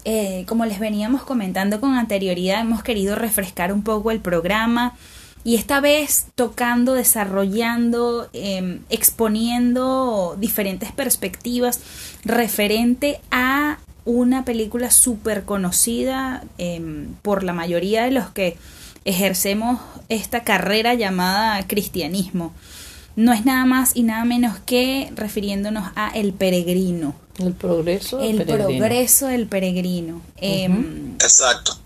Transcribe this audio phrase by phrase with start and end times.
[0.04, 4.96] Eh, como les veníamos comentando con anterioridad, hemos querido refrescar un poco el programa
[5.44, 11.80] y esta vez tocando, desarrollando, em, exponiendo diferentes perspectivas
[12.24, 18.56] referente a una película súper conocida em, por la mayoría de los que
[19.04, 22.52] ejercemos esta carrera llamada cristianismo.
[23.14, 27.14] No es nada más y nada menos que refiriéndonos a El Peregrino.
[27.38, 28.78] El progreso del el peregrino.
[28.78, 30.20] progreso del peregrino.
[30.36, 31.78] Em, Exacto.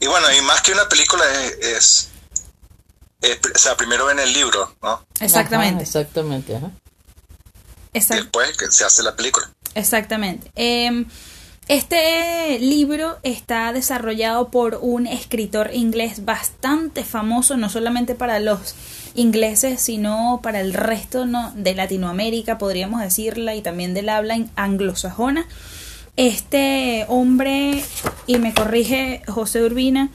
[0.00, 1.24] Y bueno, y más que una película
[1.60, 2.08] es,
[3.22, 5.04] o sea, primero ven el libro, ¿no?
[5.20, 5.82] Exactamente.
[5.82, 6.70] exactamente, ajá.
[7.92, 9.50] Después que se hace la película.
[9.74, 10.52] Exactamente.
[10.54, 11.06] Em,
[11.68, 18.74] este libro está desarrollado por un escritor inglés bastante famoso, no solamente para los
[19.14, 21.52] ingleses, sino para el resto ¿no?
[21.56, 25.46] de Latinoamérica, podríamos decirla, y también del habla anglosajona.
[26.18, 27.84] Este hombre,
[28.26, 30.10] y me corrige José Urbina,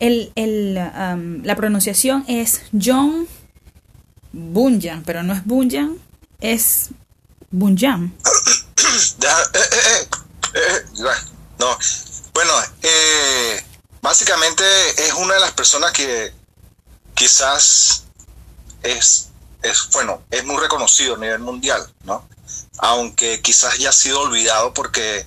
[0.00, 0.32] el,
[0.74, 3.28] la pronunciación es John
[4.32, 5.98] Bunyan, pero no es Bunyan,
[6.40, 6.88] es
[7.52, 8.12] Bunyan.
[9.22, 10.08] Eh, eh,
[10.54, 10.84] eh,
[11.58, 11.78] no,
[12.32, 12.52] bueno,
[14.00, 14.64] básicamente
[14.96, 16.32] es una de las personas que
[17.14, 18.04] quizás
[18.82, 19.28] es,
[19.62, 22.26] es, bueno, es muy reconocido a nivel mundial, ¿no?
[22.78, 25.26] Aunque quizás ya ha sido olvidado porque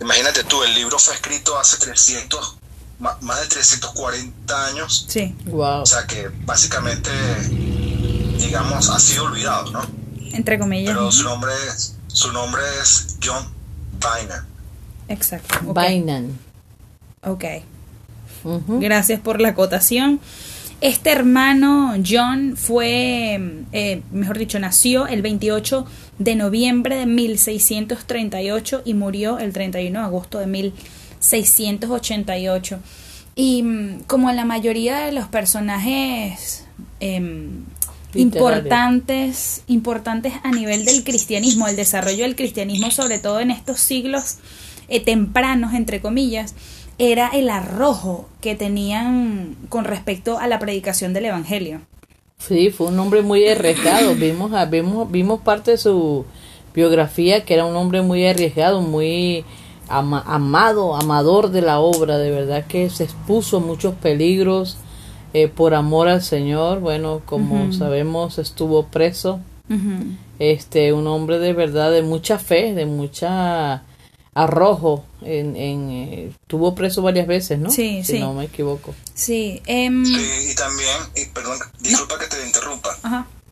[0.00, 2.56] Imagínate tú, el libro fue escrito hace 300,
[2.98, 5.06] más de 340 años.
[5.08, 5.34] Sí.
[5.46, 5.82] Wow.
[5.82, 7.10] O sea que básicamente,
[8.38, 9.80] digamos, ha sido olvidado, ¿no?
[10.32, 10.94] Entre comillas.
[10.94, 13.44] Pero su nombre es, su nombre es John
[14.00, 14.46] Bainan.
[15.08, 15.58] Exacto.
[15.70, 16.04] Okay.
[17.22, 17.44] Ok.
[18.80, 20.20] Gracias por la acotación.
[20.80, 25.86] Este hermano John fue, eh, mejor dicho, nació el 28
[26.18, 32.80] de noviembre de 1638 y murió el 31 de agosto de 1688.
[33.36, 36.64] Y mm, como la mayoría de los personajes
[37.00, 37.64] em,
[38.14, 44.38] importantes, importantes a nivel del cristianismo, el desarrollo del cristianismo, sobre todo en estos siglos
[44.88, 46.54] eh, tempranos, entre comillas,
[46.98, 51.82] era el arrojo que tenían con respecto a la predicación del Evangelio.
[52.38, 54.14] Sí, fue un hombre muy arriesgado.
[54.16, 56.24] vimos, vimos, vimos parte de su
[56.74, 59.44] biografía que era un hombre muy arriesgado, muy
[59.88, 62.18] amado, amador de la obra.
[62.18, 64.78] De verdad que se expuso a muchos peligros
[65.34, 66.80] eh, por amor al Señor.
[66.80, 69.40] Bueno, como sabemos, estuvo preso.
[70.38, 73.82] Este, un hombre de verdad de mucha fe, de mucha
[74.38, 77.70] arrojo en, en eh, tuvo preso varias veces, ¿no?
[77.70, 78.94] Sí, si no me equivoco.
[79.12, 82.96] Sí, em, sí y también, y perdón, disculpa que te interrumpa,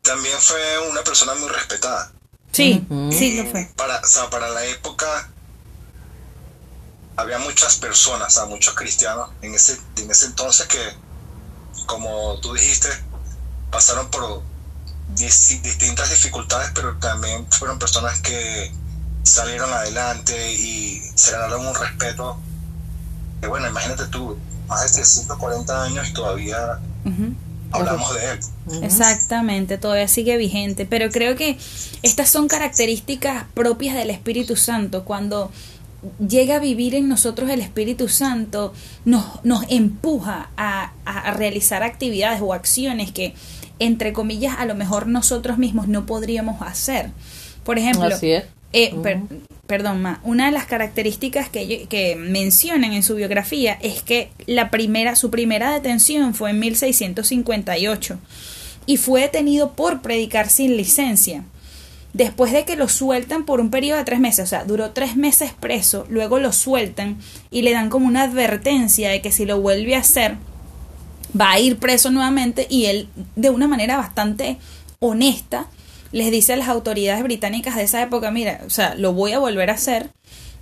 [0.01, 2.13] también fue una persona muy respetada.
[2.53, 3.69] Sí, sí lo fue.
[3.75, 5.29] Para, o sea, para la época
[7.17, 10.79] había muchas personas, o sea, muchos cristianos en ese, en ese entonces que,
[11.85, 12.87] como tú dijiste,
[13.69, 14.41] pasaron por
[15.09, 18.71] distintas dificultades, pero también fueron personas que
[19.27, 22.37] salieron adelante y se ganaron un respeto.
[23.41, 24.37] Que bueno, imagínate tú,
[24.67, 26.79] más de 340 años y todavía
[27.71, 28.39] hablamos de él.
[28.83, 31.57] Exactamente, todavía sigue vigente, pero creo que
[32.01, 35.03] estas son características propias del Espíritu Santo.
[35.05, 35.51] Cuando
[36.25, 38.73] llega a vivir en nosotros el Espíritu Santo,
[39.05, 43.33] nos, nos empuja a, a- a realizar actividades o acciones que,
[43.79, 47.11] entre comillas, a lo mejor nosotros mismos no podríamos hacer.
[47.63, 48.45] Por ejemplo, Así es.
[48.73, 49.21] Eh, per-
[49.65, 54.69] perdón, Ma, una de las características que, que mencionan en su biografía es que la
[54.71, 58.17] primera, su primera detención fue en 1658
[58.85, 61.43] y fue detenido por predicar sin licencia.
[62.13, 65.15] Después de que lo sueltan por un periodo de tres meses, o sea, duró tres
[65.17, 67.17] meses preso, luego lo sueltan
[67.51, 70.35] y le dan como una advertencia de que si lo vuelve a hacer,
[71.39, 74.57] va a ir preso nuevamente y él de una manera bastante
[74.99, 75.67] honesta
[76.11, 79.39] les dice a las autoridades británicas de esa época, mira, o sea, lo voy a
[79.39, 80.11] volver a hacer.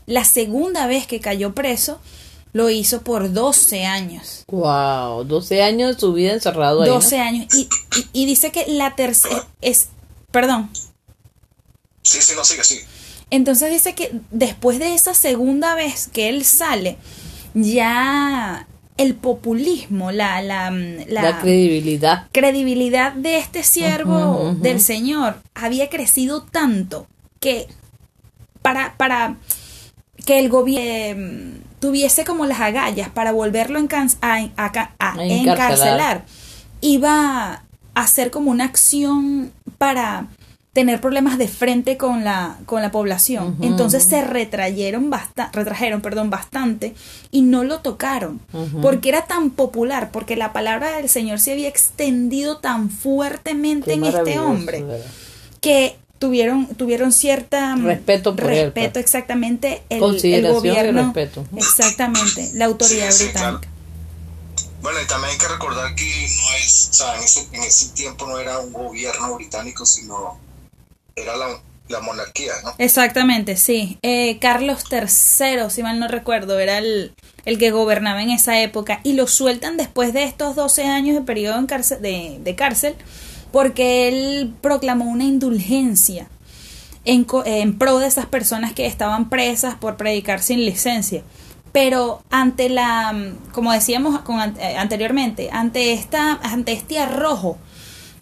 [0.05, 1.99] La segunda vez que cayó preso
[2.53, 4.43] lo hizo por 12 años.
[4.47, 6.87] Wow, 12 años de su vida encerrado ahí.
[6.89, 6.95] ¿no?
[6.95, 7.47] 12 años.
[7.53, 9.87] Y, y- y dice que la tercera es,
[10.31, 10.69] perdón,
[12.03, 12.79] Sí, sí, no sigue, sí.
[13.31, 16.97] entonces dice que después de esa segunda vez que él sale,
[17.55, 22.27] ya el populismo, la, la, la, La credibilidad.
[22.31, 27.07] credibilidad de este siervo del Señor había crecido tanto
[27.39, 27.67] que
[28.61, 29.35] para, para
[30.25, 34.39] que el gobierno tuviese como las agallas para volverlo a,
[35.19, 36.25] encarcelar.
[36.81, 37.61] iba a
[37.93, 40.27] hacer como una acción para
[40.75, 43.55] tener problemas de frente con la, con la población.
[43.61, 46.93] Entonces se retrayeron basta- retrajeron perdón, bastante
[47.31, 48.41] y no lo tocaron.
[48.81, 53.93] Porque era tan popular, porque la palabra del Señor se había extendido tan fuertemente Qué
[53.93, 55.05] en este hombre ¿verdad?
[55.61, 59.05] que tuvieron tuvieron cierta mm, Respeto por él, respeto pues.
[59.05, 61.45] exactamente el, el Consideración y gobierno respeto.
[61.55, 63.67] exactamente la autoridad Sí, sí, británica
[64.81, 67.89] Bueno, y también hay que recordar que no es, o sea, en ese, en ese
[67.93, 70.37] tiempo no era un gobierno británico, sino
[71.15, 71.47] era la,
[71.87, 72.73] la monarquía, ¿no?
[72.77, 77.13] exactamente sí Eh, Carlos III si mal no recuerdo era el,
[77.45, 81.21] el que gobernaba en esa época y lo sueltan después de estos 12 años de
[81.21, 82.95] periodo en cárcel, de, de cárcel
[83.51, 86.27] porque él proclamó una indulgencia
[87.05, 91.23] en, en pro de esas personas que estaban presas por predicar sin licencia.
[91.71, 97.57] Pero ante la, mm, como decíamos con eh, anteriormente, ante esta, ante este arrojo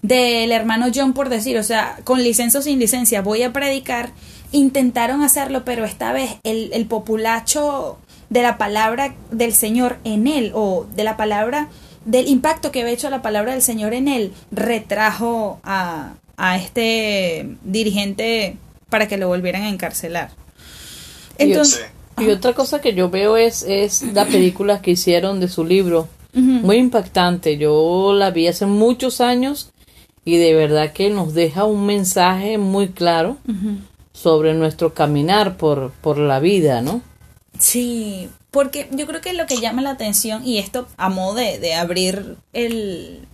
[0.04, 4.12] del hermano John por decir, o sea, con licencia o sin licencia voy a predicar,
[4.52, 7.98] intentaron hacerlo, pero esta vez el, el populacho
[8.30, 11.70] de la palabra del Señor en él, o de la palabra,
[12.06, 17.56] del impacto que había hecho la palabra del Señor en él, retrajo a, a este
[17.64, 18.58] dirigente
[18.90, 20.32] para que lo volvieran a encarcelar.
[21.38, 21.86] Entonces.
[22.20, 26.08] Y otra cosa que yo veo es, es la película que hicieron de su libro.
[26.36, 27.60] Muy impactante.
[27.60, 29.70] Yo la vi hace muchos años
[30.26, 33.38] y de verdad que nos deja un mensaje muy claro
[34.14, 37.02] sobre nuestro caminar por, por la vida, ¿no?
[37.60, 41.60] Sí, porque yo creo que lo que llama la atención, y esto a modo de,
[41.60, 43.28] de abrir el,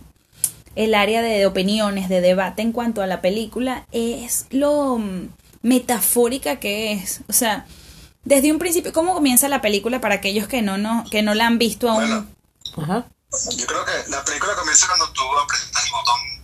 [0.76, 5.28] el área de opiniones, de debate en cuanto a la película, es lo mm,
[5.62, 7.20] metafórica que es.
[7.28, 7.66] O sea,
[8.24, 11.46] desde un principio, ¿cómo comienza la película para aquellos que no, no, que no la
[11.46, 12.04] han visto aún?
[12.06, 12.26] Bueno,
[12.76, 13.06] Ajá.
[13.56, 16.39] yo creo que la película comienza cuando tú apretas el botón.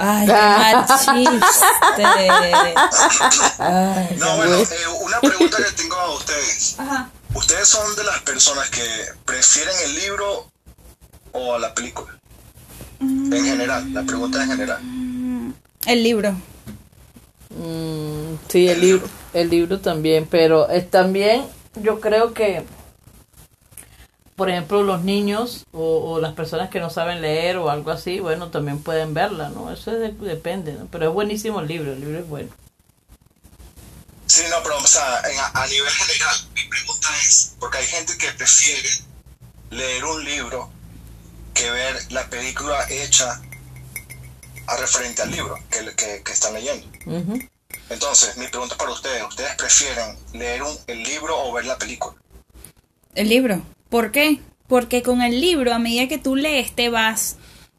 [0.00, 2.08] Ay, qué mal chiste.
[3.58, 4.66] Ay, No, bueno, eh,
[5.02, 6.76] una pregunta que tengo a ustedes.
[6.78, 7.10] Ajá.
[7.34, 8.82] ¿Ustedes son de las personas que
[9.24, 10.50] prefieren el libro
[11.32, 12.18] o a la película?
[13.00, 14.80] En general, la pregunta en general.
[15.86, 16.32] El libro.
[17.50, 21.44] Mm, sí, el libro, el libro también, pero es también
[21.76, 22.64] yo creo que,
[24.40, 28.20] por ejemplo, los niños o, o las personas que no saben leer o algo así,
[28.20, 29.70] bueno, también pueden verla, ¿no?
[29.70, 30.86] Eso de- depende, ¿no?
[30.86, 32.48] Pero es buenísimo el libro, el libro es bueno.
[34.24, 38.16] Sí, no, pero o sea, en- a, nivel general, mi pregunta es, porque hay gente
[38.16, 38.88] que prefiere
[39.72, 40.70] leer un libro
[41.52, 43.42] que ver la película hecha
[44.68, 46.86] a referente al libro que, que, que están leyendo.
[47.90, 52.16] Entonces, mi pregunta para ustedes, ¿ustedes prefieren leer un, el libro o ver la película?
[53.14, 53.62] El libro.
[53.88, 54.38] ¿Por qué?
[54.66, 57.36] Porque con el libro, a medida que tú lees, te vas,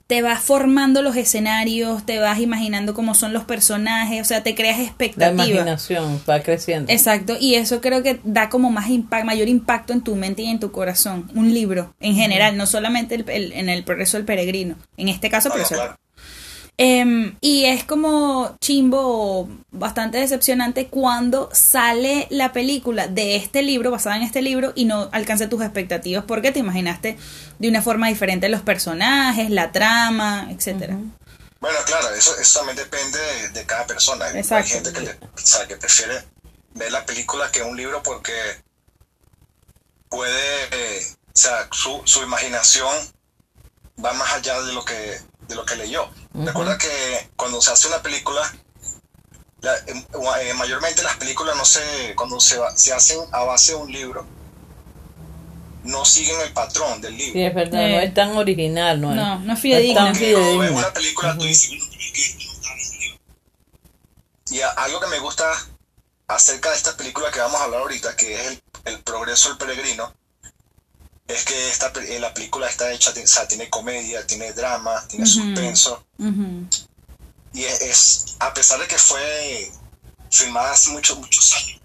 [0.07, 4.55] te vas formando los escenarios, te vas imaginando cómo son los personajes, o sea, te
[4.55, 5.41] creas La expectativa.
[5.45, 6.91] imaginación va creciendo.
[6.91, 10.47] Exacto, y eso creo que da como más impact, mayor impacto en tu mente y
[10.47, 11.31] en tu corazón.
[11.33, 14.75] Un libro, en general, no solamente el- el- en el progreso del peregrino.
[14.97, 15.95] En este caso, claro.
[16.83, 24.17] Em, y es como chimbo, bastante decepcionante cuando sale la película de este libro, basada
[24.17, 27.19] en este libro, y no alcanza tus expectativas porque te imaginaste
[27.59, 30.97] de una forma diferente los personajes, la trama, etcétera.
[31.59, 33.19] Bueno, claro, eso, eso también depende
[33.49, 34.25] de, cada persona.
[34.25, 36.23] Hay gente que, que prefiere
[36.73, 38.33] ver la película que un libro porque
[40.09, 42.91] puede, o sea, su, su imaginación
[44.03, 46.09] va más allá de lo que de lo que leyó.
[46.33, 48.41] Recuerda que cuando se hace una película,
[49.87, 53.91] em, eh, mayormente las películas no se, cuando se, se hacen a base de un
[53.91, 54.25] libro,
[55.83, 57.33] no siguen el patrón del libro.
[57.33, 60.01] Sí, es verdad, no es tan original, no, no, no es fidedigno.
[60.01, 61.71] No es una película, tú dices,
[64.51, 65.45] y algo que me gusta
[66.27, 69.57] acerca de esta película que vamos a hablar ahorita, que es el, el progreso del
[69.57, 70.13] peregrino,
[71.27, 75.25] es que esta, eh, la película está hecha, o sea, tiene comedia, tiene drama, tiene
[75.25, 76.05] suspenso.
[77.53, 79.71] Y es, a pesar de que fue
[80.29, 81.81] filmada hace muchos, muchos años,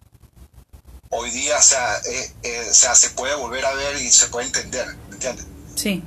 [1.10, 4.86] hoy día, o sea, eh, eh, se puede volver a ver y se puede entender,
[5.08, 5.46] ¿me entiendes?
[5.74, 6.02] Sí,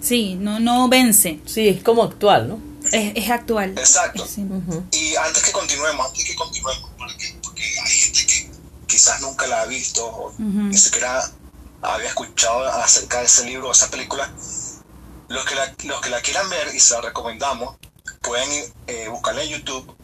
[0.00, 1.40] sí, no, no vence.
[1.46, 2.60] Sí, es como actual, ¿no?
[2.92, 3.70] Es, es actual.
[3.78, 4.26] Exacto.
[4.92, 8.50] Y antes que continuemos, antes que continuemos, porque, porque hay gente que
[8.86, 11.30] quizás nunca la ha visto o ni siquiera
[11.82, 14.30] había escuchado acerca de ese libro o esa película,
[15.28, 17.76] los que la, los que la quieran ver y se la recomendamos,
[18.22, 19.96] pueden eh, buscarla en YouTube.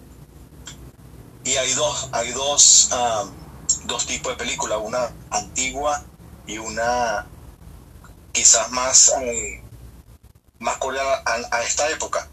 [1.45, 2.91] Y hay dos, hay dos,
[3.85, 6.05] dos tipos de películas, una antigua
[6.47, 7.27] y una
[8.33, 9.63] quizás más, eh,
[10.59, 11.07] más cordial
[11.51, 12.29] a, esta época.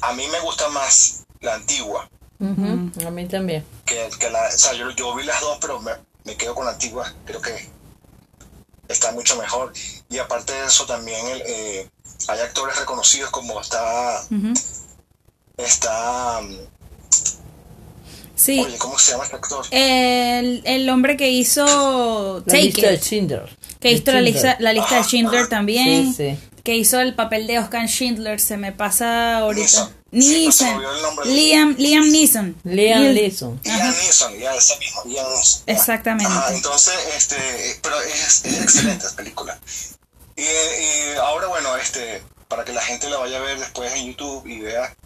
[0.00, 2.08] A mí me gusta más la antigua.
[2.40, 3.64] A mí también.
[3.84, 5.92] Que, la, o sea, yo, yo, vi las dos, pero me,
[6.24, 7.12] me quedo con la antigua.
[7.24, 7.70] Creo que
[8.94, 9.72] está mucho mejor.
[10.08, 11.88] Y aparte de eso también eh,
[12.28, 14.22] hay actores reconocidos como está...
[15.56, 16.40] Está...
[18.34, 18.60] Sí.
[18.60, 19.66] Oye, ¿cómo se llama este actor?
[19.70, 22.42] El, el hombre que hizo...
[22.46, 23.56] La lista de Schindler.
[23.78, 26.14] Que hizo la lista, la lista de Schindler también.
[26.14, 29.90] Sí, sí que hizo el papel de Oscar Schindler, se me pasa ahorita.
[30.14, 30.82] Neeson.
[31.24, 32.56] Liam, Liam Neeson.
[32.64, 33.60] Liam Neeson.
[33.64, 35.62] Liam Neeson, ya ese mismo, Liam Neeson.
[35.66, 36.32] Exactamente.
[36.50, 39.58] entonces, este, pero es, es excelente esa película.
[40.36, 44.06] Y, y, ahora, bueno, este, para que la gente la vaya a ver después en
[44.06, 44.96] YouTube y vea,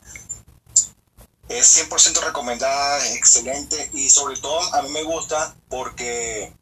[1.49, 6.53] es 100% recomendada, es excelente y sobre todo a mí me gusta porque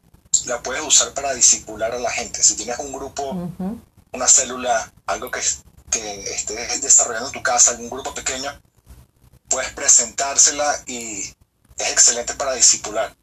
[0.44, 2.42] la puedes usar para disipular a la gente.
[2.42, 3.50] Si tienes un grupo
[4.12, 5.40] una célula, algo que,
[6.00, 8.50] que estés desarrollando en tu casa, algún grupo pequeño,
[9.48, 11.20] puedes presentársela y
[11.78, 13.14] es excelente para discipular.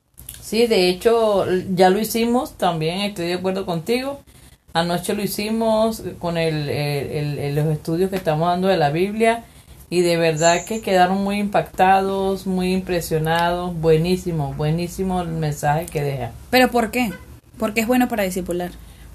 [0.41, 4.21] Sí, de hecho ya lo hicimos, también estoy de acuerdo contigo.
[4.73, 9.45] Anoche lo hicimos con el, los estudios que estamos dando de la Biblia
[9.89, 16.31] y de verdad que quedaron muy impactados, muy impresionados, buenísimo, buenísimo el mensaje que deja.
[16.49, 17.13] ¿Pero por qué?
[17.59, 18.71] Porque es bueno para discipular.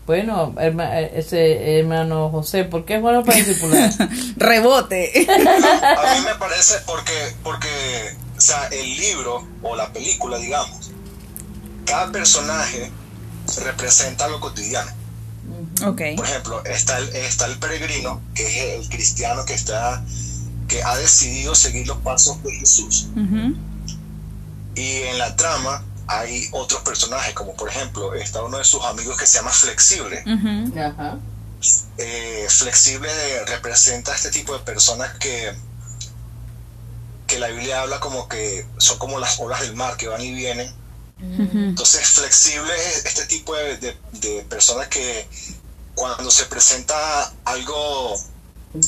[0.09, 3.93] Bueno, eh, ese hermano José, ¿por qué es bueno para discipular?
[4.39, 5.27] Rebote.
[5.29, 7.13] A mí me parece porque,
[7.43, 10.93] porque, o sea, el libro o la película, digamos,
[11.85, 12.91] cada personaje
[13.63, 14.91] representa lo cotidiano.
[15.85, 16.17] Okay.
[16.17, 20.03] Por ejemplo, está el, está el peregrino, que es el cristiano que está,
[20.69, 23.09] que ha decidido seguir los pasos de Jesús.
[24.75, 29.17] Y en la trama hay otros personajes, como por ejemplo, está uno de sus amigos
[29.19, 30.25] que se llama Flexible.
[31.99, 33.11] Eh, flexible
[33.47, 35.53] representa este tipo de personas que,
[37.27, 40.33] que la Biblia habla como que son como las olas del mar que van y
[40.33, 40.73] vienen.
[41.21, 45.29] Entonces, flexible es este tipo de, personas que
[45.95, 48.17] cuando se presenta algo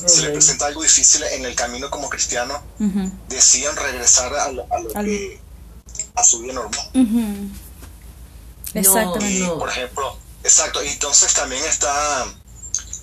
[0.07, 2.63] se le presenta algo difícil en el camino como cristiano,
[3.29, 4.67] deciden regresar a lo,
[5.05, 5.41] que
[6.21, 6.91] a su vida normal.
[8.75, 9.49] Exactamente.
[9.59, 12.27] por ejemplo, exacto, y entonces también está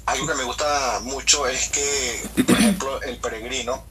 [0.07, 3.83] algo que me gusta mucho es que, por ejemplo, el peregrino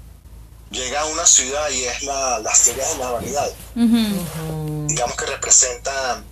[0.71, 3.53] llega a una ciudad y es la, las ferias de la vanidad.
[3.75, 6.23] Digamos que representa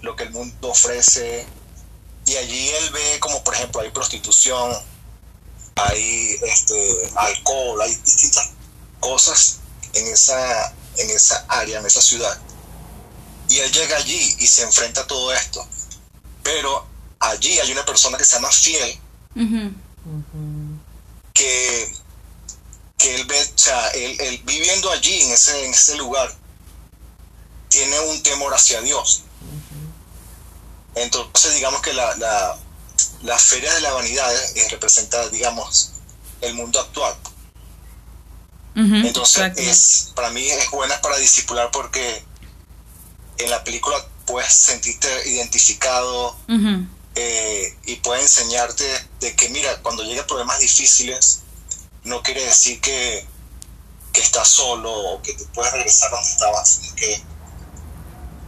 [0.00, 1.46] lo que el mundo ofrece.
[2.26, 4.72] Y allí él ve como, por ejemplo, hay prostitución,
[5.76, 8.50] hay este, alcohol, hay distintas
[8.98, 9.58] cosas
[9.92, 12.38] en esa en esa área, en esa ciudad.
[13.48, 15.66] Y él llega allí y se enfrenta a todo esto.
[16.42, 16.86] Pero
[17.20, 18.98] allí hay una persona que se llama Fiel,
[21.32, 21.94] que,
[22.96, 26.34] que él ve, o sea, él, viviendo allí, en ese, en ese lugar,
[27.68, 29.22] tiene un temor hacia Dios.
[30.94, 32.56] Entonces, digamos que la, la,
[33.22, 35.90] la feria de la vanidad es, representa, digamos,
[36.40, 37.16] el mundo actual.
[38.76, 42.24] Entonces, es, para mí es buena para discipular porque
[43.38, 46.36] en la película puedes sentirte identificado
[47.14, 48.84] eh, y puede enseñarte
[49.20, 51.40] de que, mira, cuando lleguen problemas difíciles,
[52.04, 53.26] no quiere decir que,
[54.12, 57.22] que estás solo o que te puedes regresar donde estabas, sino que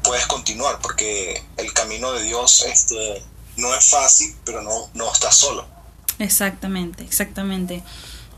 [0.03, 3.23] puedes continuar porque el camino de Dios este,
[3.57, 5.67] no es fácil, pero no, no estás solo.
[6.19, 7.83] Exactamente, exactamente.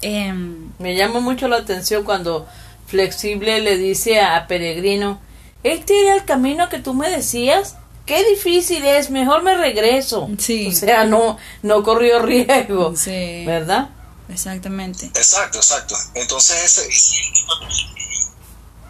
[0.00, 2.46] Em, Me llama mucho la atención cuando
[2.86, 5.20] Flexible le dice a Peregrino,
[5.64, 10.28] este era el camino que tú me decías, qué difícil es, mejor me regreso.
[10.38, 10.68] Sí.
[10.68, 13.44] O sea, no, no corrió riesgo, Sí.
[13.46, 13.90] ¿verdad?
[14.30, 15.06] exactamente.
[15.06, 15.94] Exacto, exacto.
[16.14, 16.88] Entonces, ese,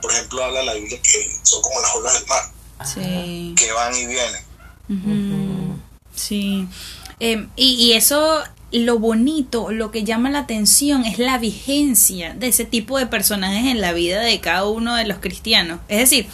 [0.03, 2.43] por ejemplo, habla la Biblia que son como las olas del mar,
[2.87, 3.55] Sí.
[3.57, 5.79] que van y vienen.
[6.15, 6.67] Sí.
[7.21, 12.49] Em, y, y eso, lo bonito, lo que llama la atención es la vigencia de
[12.49, 15.81] ese tipo de personajes en la vida de cada uno de los cristianos.
[15.89, 16.29] Es decir,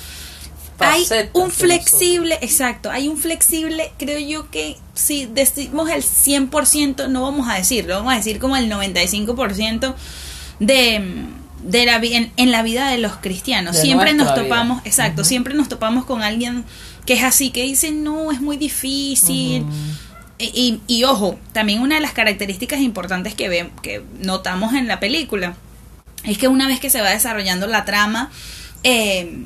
[0.81, 1.03] hay
[1.35, 7.49] un flexible, exacto, hay un flexible, creo yo que si decimos el 100%, no vamos
[7.49, 9.95] a decirlo, vamos a decir como el 95%
[10.61, 11.27] de,
[11.63, 13.77] de la, en, en la vida de los cristianos.
[13.77, 14.43] De siempre nos vida.
[14.43, 16.65] topamos, exacto, siempre nos topamos con alguien
[17.07, 19.65] que es así, que dice, no, es muy difícil.
[20.39, 24.89] Y, y- y ojo, también una de las características importantes que, ve, que notamos en
[24.89, 25.55] la película
[26.25, 28.31] es que una vez que se va desarrollando la trama,
[28.83, 29.45] eh,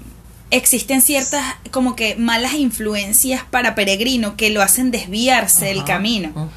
[0.51, 6.51] existen ciertas como que malas influencias para Peregrino que lo hacen desviarse del camino.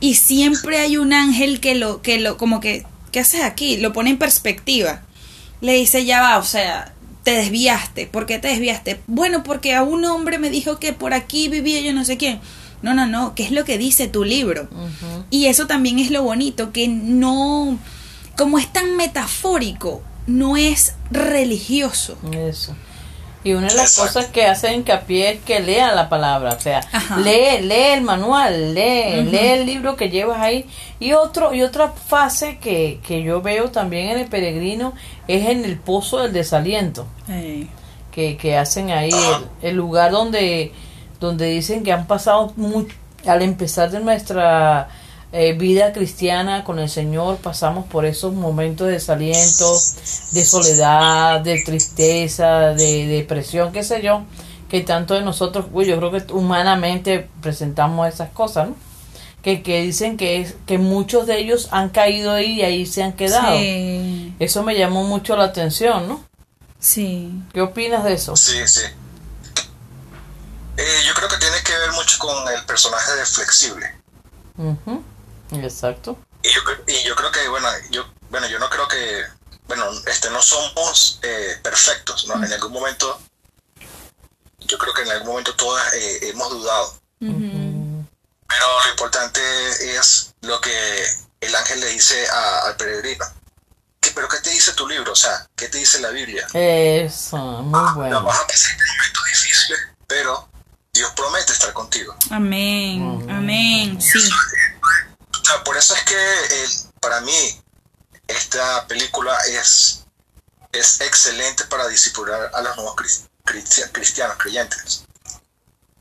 [0.00, 3.76] Y siempre hay un ángel que lo, que lo, como que, ¿qué haces aquí?
[3.78, 5.02] Lo pone en perspectiva.
[5.60, 6.94] Le dice, ya va, o sea,
[7.24, 8.06] te desviaste.
[8.06, 9.00] ¿Por qué te desviaste?
[9.06, 12.40] Bueno, porque a un hombre me dijo que por aquí vivía yo no sé quién.
[12.80, 14.68] No, no, no, ¿qué es lo que dice tu libro?
[15.30, 17.76] Y eso también es lo bonito, que no,
[18.36, 22.16] como es tan metafórico, no es religioso.
[22.32, 22.76] Eso.
[23.44, 24.12] Y una de las Exacto.
[24.14, 27.18] cosas que hace hincapié es que lea la palabra, o sea, Ajá.
[27.18, 30.66] lee, lee el manual, lee, lee el libro que llevas ahí.
[30.98, 34.92] Y otro, y otra fase que, que yo veo también en el peregrino
[35.28, 37.06] es en el pozo del desaliento,
[38.10, 39.10] que, que hacen ahí,
[39.62, 40.72] el, el lugar donde,
[41.20, 42.96] donde dicen que han pasado mucho,
[43.26, 44.88] al empezar de nuestra
[45.32, 49.72] eh, vida cristiana con el Señor, pasamos por esos momentos de desaliento,
[50.32, 54.22] de soledad, de tristeza, de depresión, qué sé yo,
[54.70, 58.76] que tanto de nosotros, uy, yo creo que humanamente presentamos esas cosas, ¿no?
[59.42, 63.02] Que, que dicen que, es, que muchos de ellos han caído ahí y ahí se
[63.02, 63.56] han quedado.
[63.56, 66.24] Sí, Eso me llamó mucho la atención, ¿no?
[66.80, 67.32] sí.
[67.52, 68.34] ¿Qué opinas de eso?
[68.36, 68.82] Sí, sí.
[70.76, 73.86] Eh, yo creo que tiene que ver mucho con el personaje de Flexible.
[74.56, 75.02] Ujú,
[75.52, 76.18] Exacto.
[76.42, 79.24] Y yo, y yo creo que, bueno, yo, bueno, yo no creo que,
[79.66, 82.42] bueno, este, no somos eh, perfectos, ¿no?
[82.44, 83.20] En algún momento,
[84.60, 86.98] yo creo que en algún momento todas eh, hemos dudado.
[87.20, 89.40] Pero lo importante
[89.96, 91.04] es lo que
[91.40, 93.24] el ángel le dice a- al peregrino.
[94.00, 95.12] ¿Qué, ¿Pero qué te dice tu libro?
[95.12, 96.46] O sea, ¿qué te dice la Biblia?
[96.54, 98.22] Eso, muy No, bueno.
[98.22, 100.48] vas a pasar momentos difíciles, pero
[100.92, 102.14] Dios promete estar contigo.
[102.30, 104.30] Amén, amén, sí.
[105.48, 106.68] Sea, por eso es que eh,
[107.00, 107.32] para mí
[108.26, 110.04] esta película es,
[110.72, 112.94] es excelente para disipular a los nuevos
[113.44, 115.04] cristi- cristianos, creyentes.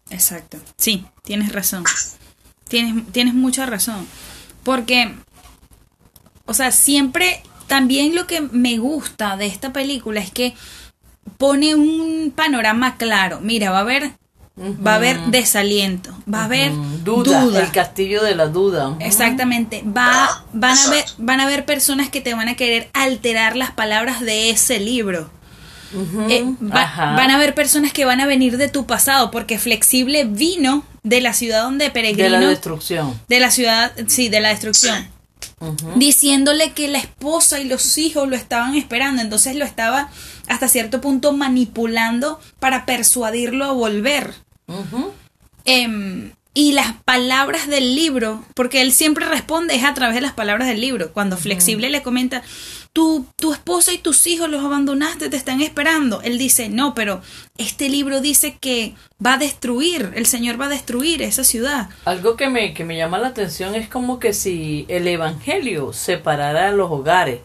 [0.10, 0.58] Exacto.
[0.78, 1.84] Sí, tienes razón.
[2.68, 4.08] Tienes, tienes mucha razón.
[4.64, 5.16] Porque,
[6.46, 10.56] o sea, siempre, también lo que me gusta de esta película es que
[11.38, 13.40] pone un panorama claro.
[13.42, 14.18] Mira, va a haber,
[14.58, 16.72] va a haber desaliento, va a haber
[17.04, 17.62] duda, duda.
[17.62, 18.96] el castillo de la duda.
[19.00, 19.84] Exactamente.
[19.86, 23.72] Va, van, a ver, van a haber personas que te van a querer alterar las
[23.72, 25.30] palabras de ese libro.
[26.30, 30.26] Eh, va- van a haber personas que van a venir de tu pasado, porque Flexible
[30.26, 32.30] vino de la ciudad donde de Peregrino.
[32.30, 33.18] la destrucción.
[33.30, 35.08] de la ciudad, sí, de la destrucción.
[35.96, 39.22] Diciéndole que la esposa y los hijos lo estaban esperando.
[39.22, 40.10] Entonces lo estaba
[40.48, 44.34] hasta cierto punto manipulando para persuadirlo a volver.
[45.66, 50.34] Em, y las palabras del libro, porque él siempre responde es a través de las
[50.34, 51.12] palabras del libro.
[51.14, 52.42] Cuando Flexible le comenta,
[52.94, 56.22] tu, tu esposa y tus hijos los abandonaste, te están esperando.
[56.24, 57.22] Él dice, no, pero
[57.60, 61.90] este libro dice que va a destruir, el Señor va a destruir esa ciudad.
[62.06, 66.72] Algo que me, que me llama la atención es como que si el evangelio separara
[66.72, 67.42] los hogares.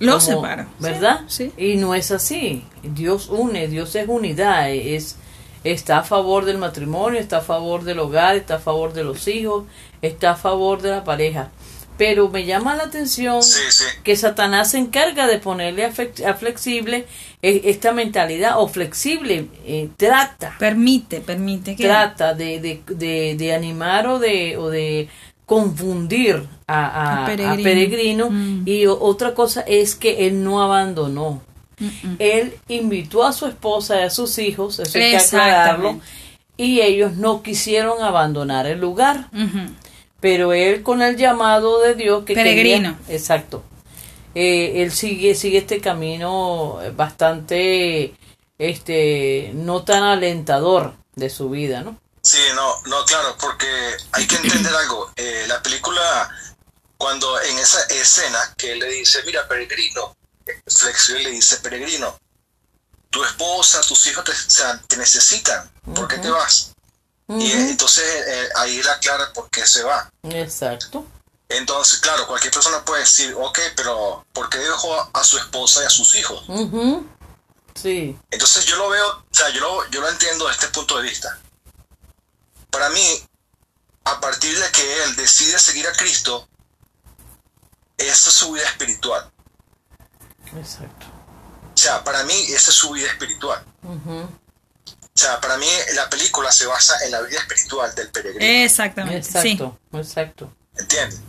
[0.00, 0.66] Lo como- separa.
[0.80, 1.20] ¿Verdad?
[1.28, 1.52] Sí.
[1.56, 2.64] Y no es así.
[2.82, 4.70] Dios une, Dios es unidad.
[4.72, 5.16] Es,
[5.64, 9.28] está a favor del matrimonio, está a favor del hogar, está a favor de los
[9.28, 9.64] hijos,
[10.02, 11.50] está a favor de la pareja.
[11.98, 13.84] Pero me llama la atención Sí, sí.
[14.02, 17.06] que Satanás se encarga de ponerle a, flex- a flexible
[17.42, 21.84] eh, esta mentalidad o flexible, eh, trata, Permite, permite que...
[21.84, 25.08] trata de, de, de, de animar o de, o de
[25.44, 28.30] confundir a, a- A a Peregrino.
[28.30, 28.62] Mm.
[28.66, 31.42] Y otra cosa es que él no abandonó.
[32.18, 36.00] Él invitó a su esposa y a sus hijos, eso hay que aclararlo,
[36.56, 39.28] y ellos no quisieron abandonar el lugar.
[40.20, 42.96] Pero él con el llamado de Dios que Peregrino.
[43.06, 43.62] quería- exacto.
[44.34, 48.14] Eh, él sigue sigue este camino bastante
[48.58, 51.98] este no tan alentador de su vida, ¿no?
[52.22, 53.66] Sí, no, no, claro, porque
[54.12, 55.10] hay que entender algo.
[55.16, 56.28] Eh, la película,
[56.98, 60.14] cuando en esa escena que él le dice, mira, peregrino,
[60.66, 62.18] Flexible le dice, peregrino,
[63.10, 66.72] tu esposa, tus hijos te, o sea, te necesitan, ¿por qué te vas?
[67.28, 70.10] Y entonces eh, ahí él aclara por qué se va.
[70.24, 71.06] Exacto.
[71.48, 75.86] Entonces, claro, cualquier persona puede decir, ok, pero ¿por qué dejó a, su esposa y
[75.86, 76.44] a sus hijos?
[76.48, 77.08] Ujú.
[77.74, 78.18] Sí.
[78.30, 81.02] Entonces yo lo veo, o sea, yo lo, yo lo entiendo desde este punto de
[81.08, 81.38] vista.
[82.70, 83.22] Para mí,
[84.04, 86.48] a partir de que él decide seguir a Cristo,
[87.96, 89.30] esa es su vida espiritual.
[90.56, 91.06] Exacto.
[91.74, 93.64] O sea, para mí esa es su vida espiritual.
[93.84, 94.28] O
[95.14, 98.64] sea, para mí la película se basa en la vida espiritual del peregrino.
[98.64, 99.52] Exactamente, sí.
[99.52, 99.78] Exacto.
[99.92, 100.52] Exacto.
[100.76, 101.20] ¿Entiendes?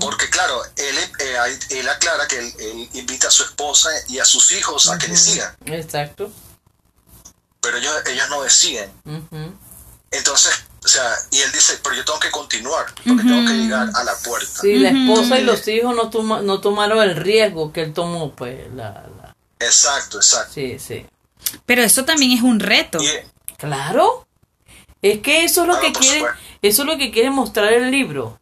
[0.00, 4.24] Porque claro, él, eh, él aclara que él, él invita a su esposa y a
[4.24, 6.32] sus hijos a que le sigan, Exacto.
[7.60, 8.90] pero ellos, ellos no deciden.
[10.10, 13.90] Entonces, o sea, y él dice, pero yo tengo que continuar, porque tengo que llegar
[13.94, 14.60] a la puerta.
[14.62, 18.32] Sí, la esposa y los hijos no, toma- no tomaron el riesgo que él tomó,
[18.32, 18.72] pues.
[18.74, 18.90] La,
[19.20, 20.52] la- Exacto, exacto.
[20.54, 21.06] Sí, sí.
[21.66, 22.98] Pero eso también es un reto.
[23.02, 23.08] Y,
[23.58, 24.26] Claro.
[25.02, 26.40] Es que eso es lo Claro, que quiere, supuesto.
[26.62, 28.38] eso es lo que quiere mostrar el libro.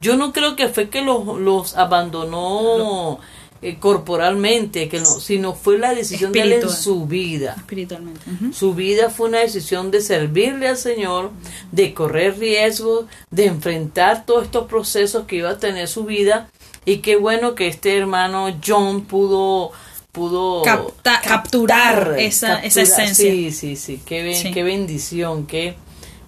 [0.00, 3.20] Yo no creo que fue que los, los abandonó
[3.62, 7.54] eh, corporalmente, que no, sino fue la decisión de él en su vida.
[7.56, 8.20] Espiritualmente.
[8.52, 11.30] Su vida fue una decisión de servirle al Señor,
[11.70, 16.48] de correr riesgos, de enfrentar todos estos procesos que iba a tener su vida.
[16.84, 19.70] Y qué bueno que este hermano John pudo
[20.10, 23.30] pudo Capta- capturar esa- esa esencia.
[23.30, 24.02] Sí, sí, sí.
[24.04, 24.50] Qué, ben- Sí.
[24.50, 25.74] qué bendición, qué,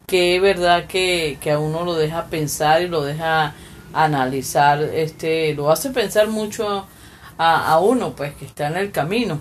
[0.07, 3.55] qué verdad que, que a uno lo deja pensar y lo deja
[3.93, 6.87] analizar, este, lo hace pensar mucho
[7.39, 9.41] a, a uno, pues, que está en el camino.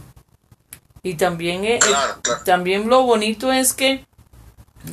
[1.03, 2.41] Y también, Claro, claro.
[2.45, 4.05] también lo bonito es que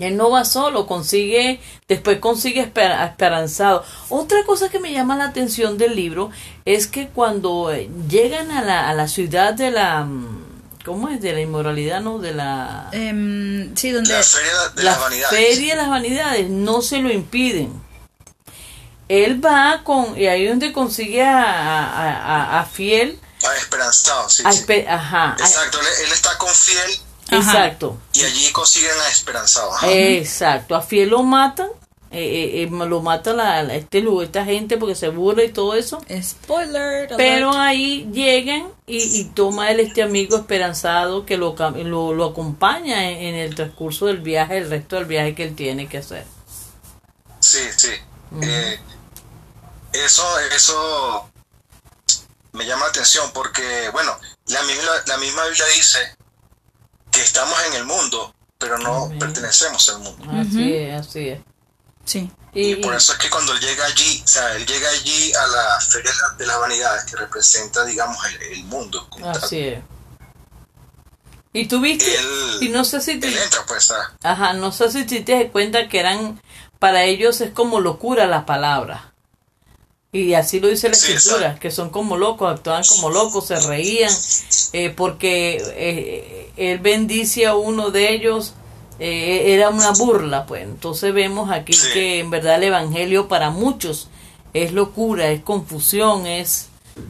[0.01, 3.85] él no va solo, consigue, después consigue esper- esperanzado.
[4.09, 6.31] Otra cosa que me llama la atención del libro
[6.65, 10.45] es que cuando eh, llegan a la, a la ciudad de la, mm,
[10.85, 11.21] ¿cómo es?
[11.21, 12.19] De la inmoralidad, ¿no?
[12.19, 14.13] De la, Em, sí, donde...
[14.13, 15.29] la feria de la las vanidades.
[15.39, 17.73] feria de las vanidades, no se lo impiden.
[19.11, 24.29] Él va con, y ahí es donde consigue a, a, a- a Fiel, Ah, esperanzado,
[24.29, 24.65] sí, a sí.
[24.89, 26.91] ajá, a- Exacto, él, él está con fiel
[27.33, 27.99] exacto.
[28.13, 29.73] y allí consiguen a esperanzado.
[29.75, 29.91] Ajá.
[29.91, 31.69] Exacto, a Fiel lo matan,
[32.13, 32.19] eh,
[32.63, 35.75] eh, eh, lo mata la, la- este lugar, esta gente porque se burla y todo
[35.75, 36.01] eso.
[36.23, 36.77] Spoiler.
[37.07, 37.13] alert.
[37.17, 42.27] Pero ahí llegan y, y toma él este amigo esperanzado que lo, cam- lo, lo
[42.27, 45.99] acompaña en, en el transcurso del viaje, el resto del viaje que él tiene que
[45.99, 46.25] hacer.
[47.41, 47.91] Sí, sí.
[48.43, 48.79] Eh,
[49.93, 51.31] eso, eso
[52.53, 56.17] me llama la atención porque, bueno, la misma, la misma Biblia dice
[57.11, 59.19] que estamos en el mundo, pero no Amén.
[59.19, 60.27] pertenecemos al mundo.
[60.41, 61.41] Así es, así es.
[62.05, 62.31] Sí.
[62.53, 65.33] Y, Y por eso es que cuando él llega allí, o sea, él llega allí
[65.35, 69.09] a la Feria de las Vanidades, que representa, digamos, el, el mundo.
[69.21, 69.29] tal.
[69.37, 69.83] Así es.
[71.53, 74.71] Y tú viste, Él- y no sé si te, Él entra, pues, a- ajá, no
[74.73, 76.41] sé si te das cuenta que eran,
[76.79, 79.10] para ellos es como locura la palabra.
[80.13, 81.61] Y así lo dice la Sí, escritura, exacto.
[81.61, 84.13] que son como locos, actúan como locos, se reían,
[84.73, 88.55] eh, porque eh, él bendice a uno de ellos,
[88.99, 90.65] eh, era una burla, pues.
[90.65, 91.87] Entonces vemos aquí Sí.
[91.93, 94.09] que en verdad el evangelio para muchos
[94.53, 96.67] es locura, es confusión, es,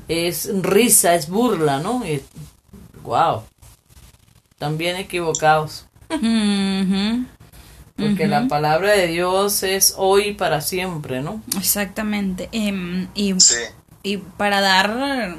[0.08, 2.04] es risa, es burla, ¿no?
[2.06, 2.22] Y-
[3.02, 3.42] wow.
[4.50, 5.86] Están bien equivocados.
[8.00, 11.42] Porque la palabra de Dios es hoy y para siempre, ¿no?
[11.58, 12.48] Exactamente.
[12.52, 13.54] Em, y, sí,
[14.02, 15.36] y para dar...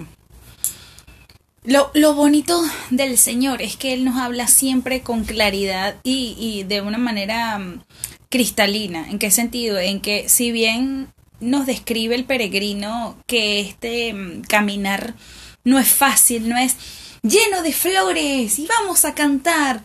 [1.63, 6.63] Lo, lo bonito del Señor es que Él nos habla siempre con claridad y, y
[6.63, 7.83] de una manera mm,
[8.29, 9.07] cristalina.
[9.09, 9.77] ¿En qué sentido?
[9.77, 15.15] En que si bien nos describe el peregrino que este mm, caminar
[15.63, 16.75] no es fácil, no es
[17.21, 19.83] lleno de flores y vamos a cantar.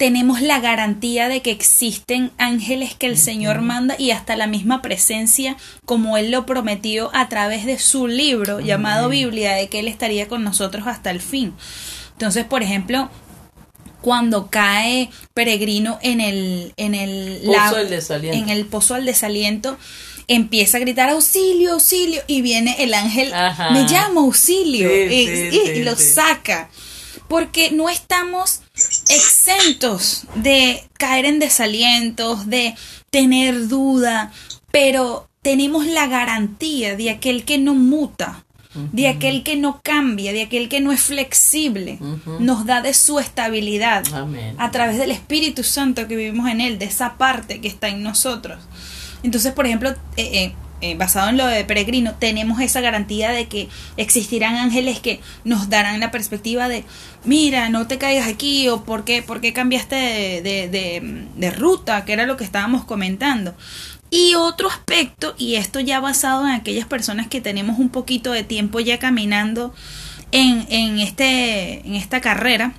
[0.00, 4.80] Tenemos la garantía de que existen ángeles que el Señor manda y hasta la misma
[4.80, 9.88] presencia como Él lo prometió a través de su libro llamado Biblia, de que Él
[9.88, 11.52] estaría con nosotros hasta el fin.
[12.12, 13.10] Entonces, por ejemplo,
[14.00, 18.38] cuando cae peregrino en el en el Pozo del desaliento.
[18.38, 19.76] en el pozo del desaliento
[20.28, 23.68] empieza a gritar auxilio auxilio y viene el ángel Ajá.
[23.72, 26.70] me llamo auxilio Sí, y, sí, y- sí, y lo saca
[27.28, 28.62] porque no estamos
[29.10, 32.74] exentos de caer en desalientos de
[33.10, 34.32] tener duda
[34.70, 38.44] pero tenemos la garantía de aquel que no muta
[38.92, 41.98] de aquel que no cambia, de aquel que no es flexible,
[42.38, 44.54] nos da de su estabilidad Amén.
[44.58, 48.02] a través del Espíritu Santo que vivimos en Él, de esa parte que está en
[48.04, 48.62] nosotros.
[49.24, 53.46] Entonces, por ejemplo, eh, eh, eh, basado en lo de peregrino, tenemos esa garantía de
[53.48, 56.84] que existirán ángeles que nos darán la perspectiva de,
[57.24, 62.04] mira, no te caigas aquí o por qué, por qué cambiaste de, de- de- ruta,
[62.04, 63.54] que era lo que estábamos comentando.
[64.10, 68.42] Y otro aspecto, y esto ya basado en aquellas personas que tenemos un poquito de
[68.42, 69.72] tiempo ya caminando
[70.32, 72.72] en, en, este, en esta carrera,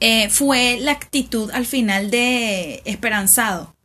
[0.00, 3.75] eh, fue la actitud al final de Esperanzado.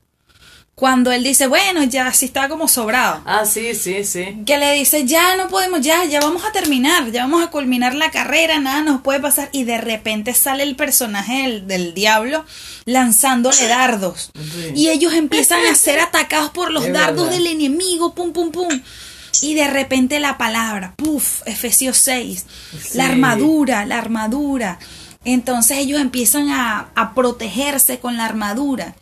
[0.82, 3.22] Cuando él dice, bueno, ya sí estaba como sobrado.
[3.26, 4.42] Ah, sí, sí, sí.
[4.48, 7.94] Que le dice, ya no podemos, ya, ya vamos a terminar, ya vamos a culminar
[7.94, 9.50] la carrera, nada nos puede pasar.
[9.52, 12.44] Y de repente sale el personaje del, del diablo
[12.86, 14.32] lanzándole dardos.
[14.34, 14.72] Sí.
[14.76, 17.38] Y ellos empiezan a ser atacados por los Es dardos verdad.
[17.38, 18.82] del enemigo, pum, pum, pum.
[19.44, 22.46] Y de repente la palabra, puf, Efesios 6,
[22.82, 22.98] Sí.
[22.98, 24.80] la armadura, la armadura.
[25.26, 28.96] Entonces ellos empiezan a, a protegerse con la armadura.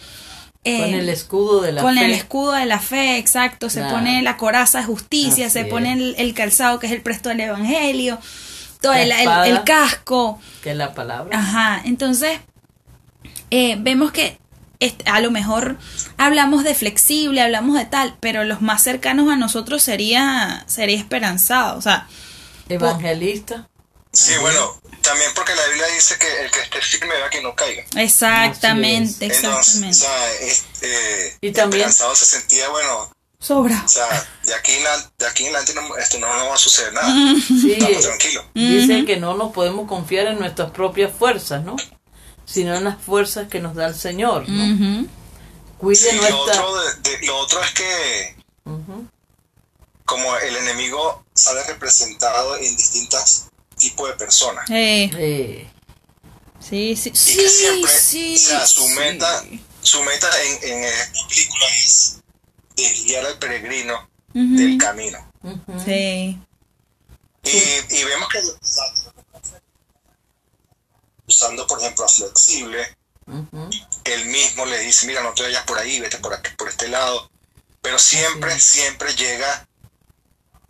[0.77, 2.05] Eh, Con el escudo de la con fe.
[2.05, 3.69] el escudo de la fe, exacto.
[3.69, 7.01] Se pone la coraza de justicia, Así se pone el, el calzado que es el
[7.01, 8.19] presto del evangelio,
[8.81, 9.47] todo el, el- espada.
[9.47, 10.39] el casco.
[10.63, 11.37] Que es la palabra.
[11.37, 12.39] Ajá, entonces
[13.51, 14.37] eh, vemos que
[15.05, 15.77] a lo mejor
[16.17, 21.77] hablamos de flexible, hablamos de tal, pero los más cercanos a nosotros sería, sería esperanzado.
[21.77, 22.07] O sea,
[22.69, 23.67] Evangelista.
[24.13, 24.59] Sí, bueno,
[25.09, 27.83] también porque la Biblia dice que el que esté firme vea que no caiga.
[27.97, 29.97] exactamente, Entonces, exactamente.
[29.97, 33.81] o sea, es- eh, Y también- se sentía, bueno, Sobra.
[33.85, 36.55] o sea, de aquí en, la- de aquí en adelante no, esto no, no va
[36.55, 37.07] a suceder nada.
[37.47, 37.77] Sí.
[37.79, 38.45] Vamos tranquilo.
[38.53, 41.75] Dice que no nos podemos confiar en nuestras propias fuerzas, ¿no?
[42.45, 44.73] Sino en las fuerzas que nos da el Señor, ¿no?
[44.75, 45.07] Ujú.
[45.77, 46.61] Cuide Sí, lo nuestra...
[46.65, 49.07] otro, de- de- lo otro es que Ujú.
[50.05, 53.45] como el enemigo sale representado en distintos
[53.79, 54.69] tipos de personas.
[54.69, 55.71] Eh, Eh,
[56.59, 58.93] sí, sí, Y sí, que siempre, sí, o sea, su sí.
[58.95, 59.43] meta,
[59.81, 62.17] su meta en, en esta película es
[62.75, 65.31] desviar al peregrino del camino.
[65.41, 65.79] ujú.
[65.83, 66.37] Sí.
[67.43, 68.39] Y, y vemos que
[71.27, 72.95] usando, por ejemplo, a flexible,
[73.27, 73.69] Ujú.
[74.05, 76.87] él mismo le dice, mira, no te vayas por ahí, vete por aquí, por este
[76.87, 77.29] lado.
[77.81, 79.67] Pero siempre, siempre llega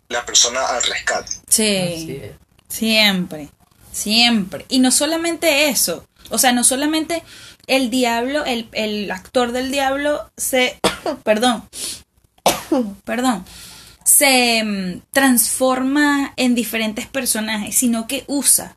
[0.08, 1.32] la persona al rescate.
[1.48, 2.22] Sí.
[2.70, 3.50] Siempre,
[3.92, 4.64] siempre.
[4.70, 7.22] Y no solamente eso, o sea, no solamente
[7.66, 10.80] el diablo, el, el actor del diablo se,
[11.24, 11.68] perdón,
[13.04, 13.44] perdón,
[14.04, 18.76] se mm, transforma en diferentes personajes, sino que usa,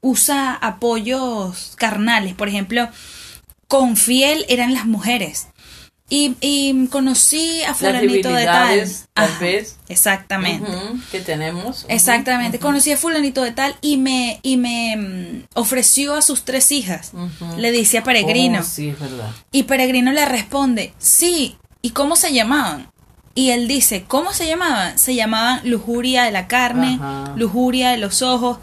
[0.00, 2.34] usa apoyos carnales.
[2.34, 2.88] Por ejemplo,
[3.66, 5.48] con fiel eran las mujeres.
[6.10, 8.90] Y, y conocí a fulanito de tal.
[9.12, 9.76] tal vez.
[9.88, 10.70] Exactamente.
[11.12, 11.84] Que tenemos.
[11.88, 16.72] Exactamente, conocí a fulanito de tal y me, y me mm, ofreció a sus tres
[16.72, 17.12] hijas.
[17.58, 18.60] Le dice a Peregrino.
[18.60, 19.30] Oh, sí, es verdad.
[19.52, 22.90] Y Peregrino le responde, sí, ¿y cómo se llamaban?
[23.34, 24.98] Y él dice, ¿cómo se llamaban?
[24.98, 27.34] Se llamaban lujuria de la carne, Ajá.
[27.36, 28.58] lujuria de los ojos.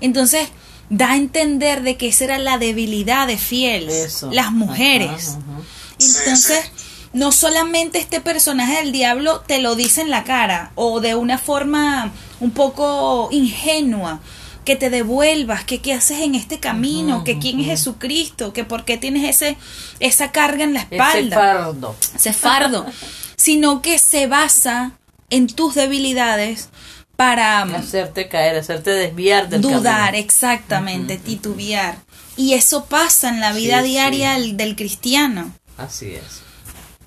[0.00, 0.48] Entonces,
[0.90, 4.30] da a entender de que esa era la debilidad de fiel, Eso.
[4.32, 5.28] las mujeres.
[5.28, 5.62] Ajá, ajá.
[6.00, 6.77] Entonces, Sí,
[7.12, 11.38] no solamente este personaje del diablo te lo dice en la cara o de una
[11.38, 14.20] forma un poco ingenua,
[14.64, 18.84] que te devuelvas, que qué haces en este camino, que quién es Jesucristo, que por
[18.84, 19.56] qué tienes ese
[19.98, 21.96] esa carga en la Ese espalda, fardo.
[22.14, 22.86] ese fardo,
[23.36, 24.92] sino que se basa
[25.30, 26.68] en tus debilidades
[27.16, 30.24] para Hacerte caer, hacerte desviar del dudar, camino.
[30.24, 31.96] exactamente, titubear.
[32.36, 34.40] Y eso pasa en la vida Sí, diaria sí.
[34.42, 35.50] del- del cristiano.
[35.78, 36.42] Así es.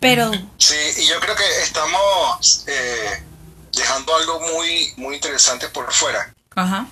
[0.01, 3.23] Pero Sí, y yo creo que estamos eh,
[3.71, 6.33] dejando algo muy, muy interesante por fuera.
[6.55, 6.87] Ajá.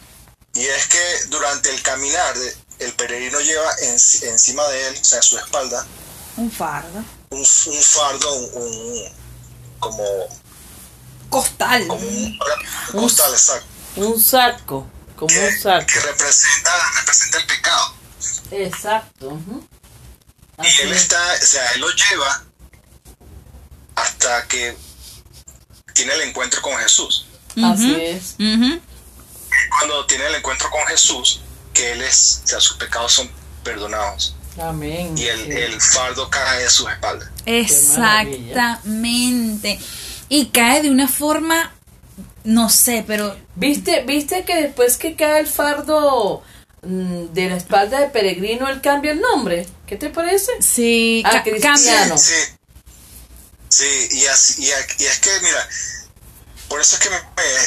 [0.54, 2.36] Y es que durante el caminar,
[2.80, 3.91] el peregrino lleva en-
[4.30, 5.86] encima de él, o sea, en su espalda,
[6.38, 7.04] Un fardo.
[7.32, 9.13] un, un fardo, un, un-
[9.80, 10.04] como,
[11.30, 11.88] Costal.
[11.88, 12.39] como un,
[12.93, 13.65] costal, exacto,
[13.98, 15.86] Un saco, como que, un saco.
[15.88, 17.93] que representa, representa el pecado.
[18.52, 19.39] Exacto.
[20.63, 22.43] y él está, o sea, él lo lleva
[24.01, 24.75] hasta que
[25.93, 27.25] tiene el encuentro con Jesús.
[27.63, 28.35] Así es.
[29.77, 31.41] Cuando tiene el encuentro con Jesús,
[31.73, 33.29] que él es, o sea, sus pecados son
[33.63, 35.15] perdonados Amén.
[35.17, 37.29] y el, el fardo cae de sus espaldas.
[38.49, 39.79] Exactamente.
[40.29, 41.73] Y cae de una forma,
[42.43, 46.43] no sé, pero ¿Viste, ¿Viste que después que cae el fardo
[46.83, 49.67] mm, de la espalda de peregrino, él cambia el nombre?
[49.88, 50.51] ¿Qué te parece?
[50.62, 51.75] sí, Ah, ca- cristiano.
[51.77, 52.17] cambia.
[52.17, 52.33] Sí,
[53.69, 54.67] sí, y, así, y,
[55.03, 55.69] y es que, mira,
[56.67, 57.19] por eso es que me,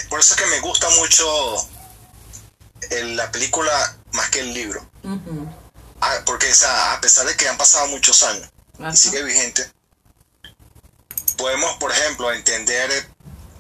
[0.09, 1.69] por eso es que me gusta mucho
[2.91, 4.89] el- la película más que el libro.
[5.03, 5.49] Ujú.
[6.01, 8.91] Ah, Porque o sea, a pesar de que han pasado muchos años Ajá.
[8.93, 9.71] y sigue vigente,
[11.37, 13.09] podemos, por ejemplo, entender,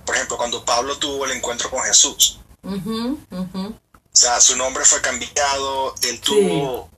[0.04, 2.40] por ejemplo, cuando Pablo tuvo el encuentro con Jesús.
[2.62, 3.66] Ujú, ujú.
[3.68, 6.90] O sea, su nombre fue cambiado, él tuvo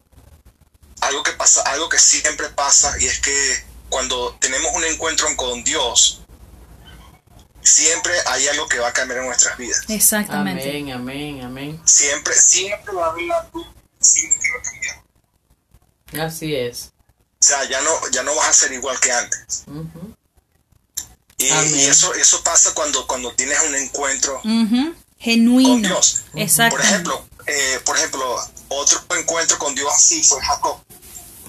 [1.00, 5.62] algo que pasa, algo que siempre pasa, y es que cuando tenemos un encuentro con
[5.64, 6.20] Dios,
[7.62, 9.84] siempre hay algo que va a cambiar en nuestras vidas.
[9.88, 10.68] Exactamente.
[10.68, 11.80] Amén, amén, amén.
[11.84, 13.66] Siempre, siempre va a haber algo
[14.00, 15.04] siempre que va a cambiar.
[16.26, 16.92] Así es.
[17.44, 19.64] O sea, ya no, ya no vas a ser igual que antes.
[21.36, 21.46] Y,
[21.82, 24.44] eso, eso pasa cuando, cuando tienes un encuentro Ujú.
[24.44, 25.88] con Genuino.
[25.88, 26.22] Dios.
[26.34, 26.76] Exacto.
[26.76, 28.36] Por ejemplo, eh, por ejemplo,
[28.68, 30.78] otro encuentro con Dios así fue Jacob.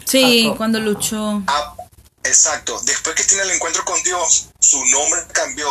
[0.06, 0.58] Sí, Jacob.
[0.58, 1.44] cuando luchó.
[1.48, 1.76] Ah,
[2.26, 2.80] exacto.
[2.84, 5.68] Después que tiene el encuentro con Dios, su nombre cambió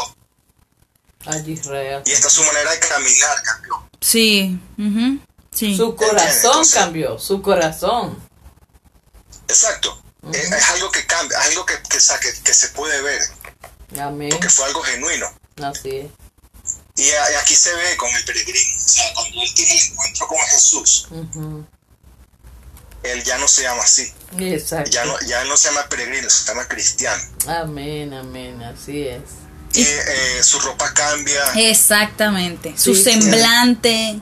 [1.27, 2.03] Allí Israel.
[2.05, 3.89] y esta su manera de caminar cambió.
[4.01, 4.59] Sí.
[4.79, 5.21] ujú,
[5.55, 5.77] Sí.
[5.77, 8.19] Su corazón Entonces- cambió, su corazón.
[9.49, 10.01] Exacto.
[10.33, 13.01] es, es algo que cambia, es algo que, que, o sea, que- que se puede
[13.03, 13.21] ver,
[14.01, 14.31] Amén.
[14.31, 15.27] porque fue algo genuino.
[15.63, 16.07] Así es.
[16.97, 18.77] Y, aquí se ve con el peregrino.
[18.77, 21.67] O sea, cuando él tiene el encuentro con Jesús, Ujú.
[23.05, 24.05] Él ya no se llama así.
[24.39, 24.91] Exacto.
[24.91, 27.23] Ya no, ya no se llama peregrino, se llama cristiano.
[27.47, 29.21] Amén, amén, así es.
[29.75, 31.41] Y eh, su ropa cambia.
[31.57, 32.75] Exactamente.
[32.77, 33.13] Su Sí, sí.
[33.13, 34.19] semblante.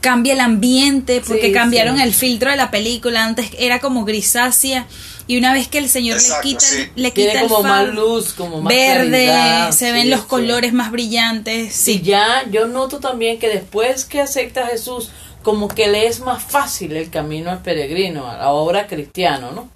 [0.00, 2.02] Cambia el ambiente porque Sí, cambiaron sí.
[2.04, 3.24] el filtro de la película.
[3.24, 4.86] Antes era como grisácea.
[5.26, 6.92] Y una vez que el señor Exacto, le quita, el- sí.
[6.94, 9.72] le quita Tiene el como más luz, como más verde, claridad.
[9.72, 10.26] se ven Sí, los sí.
[10.28, 11.74] colores más brillantes.
[11.88, 15.10] Y Sí, ya yo noto también que después que acepta a Jesús,
[15.42, 19.68] como que le es más fácil el camino al peregrino, a la obra cristiano, ¿no?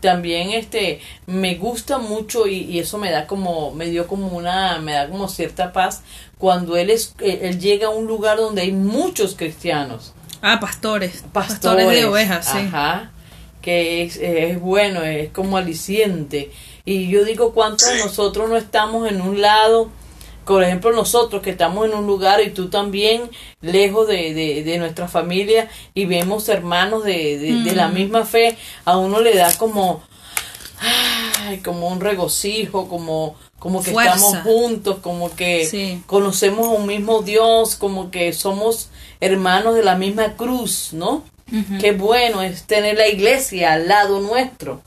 [0.00, 4.78] También este me gusta mucho y, y eso me da como me dio como una
[4.78, 6.02] me da como cierta paz
[6.38, 11.24] cuando él es él, él llega a un lugar donde hay muchos cristianos Ah, pastores.
[11.32, 12.58] pastores, de ovejas, sí.
[12.58, 13.10] Ajá,
[13.60, 16.52] que es, es bueno, es como aliciente.
[16.84, 19.90] Y yo digo, ¿cuántos nosotros no estamos en un lado?
[20.48, 23.30] Por ejemplo, nosotros que estamos en un lugar y tú también,
[23.60, 28.56] lejos de, de, de nuestra familia, y vemos hermanos de, de, de la misma fe,
[28.84, 30.02] a uno le da como,
[30.80, 34.14] ay, como un regocijo, como, como que Fuerza.
[34.14, 36.02] estamos juntos, como que Sí.
[36.06, 38.88] conocemos a un mismo Dios, como que somos
[39.20, 41.24] hermanos de la misma cruz, ¿no?
[41.80, 44.82] Qué bueno es tener la iglesia al lado nuestro,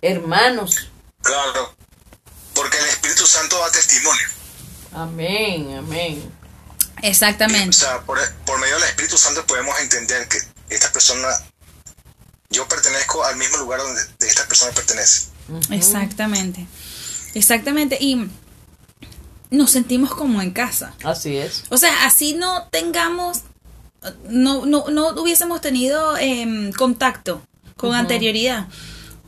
[0.00, 0.88] hermanos.
[1.22, 1.74] Claro.
[2.54, 4.26] Porque el Espíritu Santo da testimonio.
[4.92, 6.32] Amén, amén.
[7.02, 7.76] O Exactamente.
[7.76, 10.38] sea, por, por medio del Espíritu Santo podemos entender que
[10.70, 11.28] esta persona,
[12.50, 15.28] yo pertenezco al mismo lugar donde esta persona pertenece.
[15.70, 16.66] Exactamente.
[17.34, 17.98] Exactamente.
[18.00, 18.28] Y
[19.50, 20.94] nos sentimos como en casa.
[21.04, 21.64] Así es.
[21.70, 23.42] O sea, así no tengamos,
[24.28, 27.42] no, no, no hubiésemos tenido em, contacto
[27.76, 28.68] con anterioridad.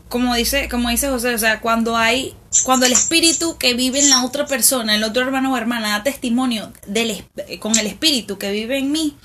[0.09, 4.11] Como dice, como dice José, o sea, cuando hay, cuando el espíritu que vive en
[4.11, 8.39] la otra persona, el otro hermano o hermana, da testimonio del, es- con el espíritu
[8.39, 9.17] que vive en mí,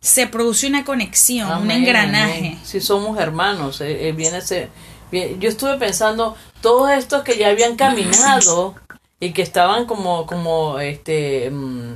[0.00, 2.38] se produce una conexión, un engranaje.
[2.38, 2.60] amén.
[2.64, 4.68] Si somos hermanos, eh, eh, viene ese,
[5.10, 8.74] bien- yo estuve pensando, todos estos que ya habían caminado
[9.20, 11.92] y que estaban como, como, este, mm,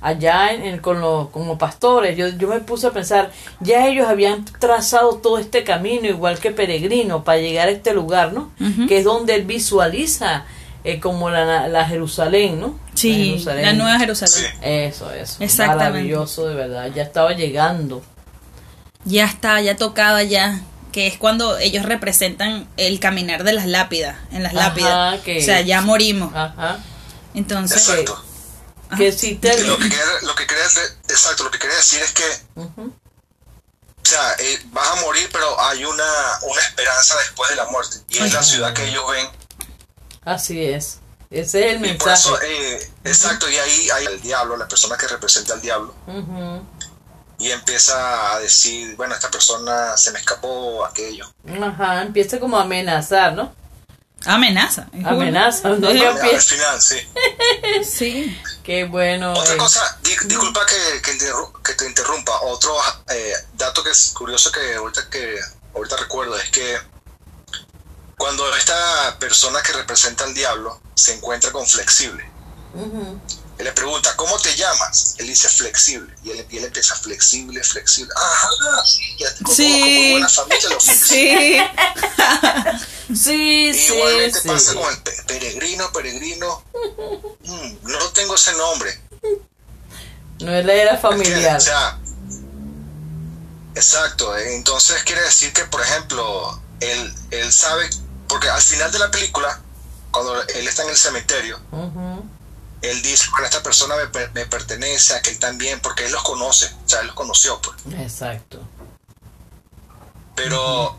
[0.00, 4.08] allá en, en- con los, como pastores, yo, yo me puse a pensar, ya ellos
[4.08, 8.50] habían trazado todo este camino, igual que peregrino, para llegar a este lugar, ¿no?
[8.88, 10.44] Que es donde él visualiza
[10.84, 12.78] eh, como la, la Jerusalén, ¿no?
[12.94, 13.64] Sí, Jerusalén.
[13.66, 14.50] la nueva Jerusalén.
[14.52, 14.58] Sí.
[14.62, 15.42] Eso, eso.
[15.44, 15.90] Exactamente.
[15.90, 16.90] Maravilloso, de verdad.
[16.94, 18.02] Ya estaba llegando.
[19.04, 20.60] Ya está, ya tocaba ya.
[20.92, 25.20] Que es cuando ellos representan el caminar de las lápidas, en las Ajá, lápidas.
[25.20, 26.34] que- O sea, ya morimos.
[26.34, 26.78] Ajá.
[27.34, 28.20] Entonces, Exacto.
[28.96, 29.62] Que si te...
[29.64, 30.64] Lo que quería, lo que quería
[31.08, 32.24] exacto, lo que quería decir es que,
[32.56, 32.82] Ujú.
[32.86, 36.04] o sea, eh, vas a morir, pero hay una,
[36.42, 37.96] una esperanza después de la muerte.
[38.08, 39.28] Y es la ciudad que ellos ven.
[40.24, 40.98] Así es.
[41.30, 42.14] Ese es el Y por mensaje.
[42.14, 45.94] eso, eh, exacto, y ahí hay el diablo, la persona que representa al diablo.
[46.06, 46.62] Ujú.
[47.38, 51.32] y empieza a decir, bueno, esta persona se me escapó, aquello.
[51.62, 53.54] Ajá, empieza como a amenazar, ¿no?
[54.26, 54.88] Amenaza.
[55.04, 55.90] Amenaza, ¿no?
[55.90, 56.96] Ya Al final, sí.
[57.84, 58.38] Sí.
[58.64, 59.32] Qué bueno.
[59.32, 62.76] Otra eh, cosa, di- disculpa que, que, te interrumpa, otro
[63.08, 65.38] eh, dato que es curioso que ahorita, que
[65.74, 66.78] ahorita recuerdo es que
[68.16, 72.22] cuando esta persona que representa al diablo se encuentra con flexible,
[72.74, 73.18] ujú.
[73.60, 75.14] Él le pregunta, ¿cómo te llamas?
[75.18, 76.14] Él dice flexible.
[76.24, 78.12] Y él, y él empieza flexible, flexible.
[78.16, 78.48] Ajá,
[78.86, 80.10] sí, ya te Sí.
[80.12, 81.70] buena familia los flexibles.
[83.08, 83.14] Sí.
[83.14, 84.48] Sí, sí, Igualmente sí.
[84.48, 86.62] pasa con el pe- peregrino, peregrino.
[87.44, 89.00] Mm, no tengo ese nombre.
[90.40, 91.56] No era, era familiar.
[91.56, 91.98] O sea,
[93.74, 94.36] exacto.
[94.38, 97.90] Entonces quiere decir que, por ejemplo, él, él sabe,
[98.28, 99.60] porque al final de la película,
[100.10, 102.24] cuando él está en el cementerio, Ujú.
[102.82, 106.66] Él dice, bueno, esta persona me, per- me pertenece, aquel también, porque él los conoce,
[106.84, 107.76] o sea, él los conoció, pues.
[108.00, 108.60] Exacto.
[110.34, 110.96] Pero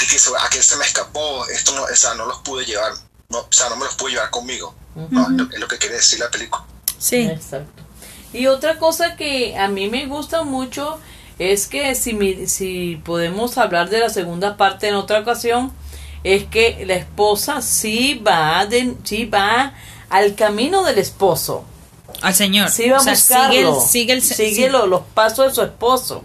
[0.00, 2.92] él dice, "Bueno, aquel se me escapó, esto no, o sea, no los pude llevar,
[3.28, 4.74] no, o sea, no me los pude llevar conmigo.
[5.10, 6.64] No, es lo- es lo que quiere decir la película.
[6.98, 7.16] Sí.
[7.26, 7.82] Exacto.
[8.32, 10.98] Y otra cosa que a mí me gusta mucho
[11.38, 15.72] es que si, mi- si podemos hablar de la segunda parte en otra ocasión,
[16.24, 19.74] es que la esposa sí va, de, sí va
[20.10, 21.64] al camino del esposo.
[22.22, 22.70] Al Señor.
[22.70, 23.80] Sí va a O sea, buscarlo.
[23.80, 24.68] sigue el, sigue el, Sigue sí.
[24.68, 26.24] lo- los pasos de su esposo.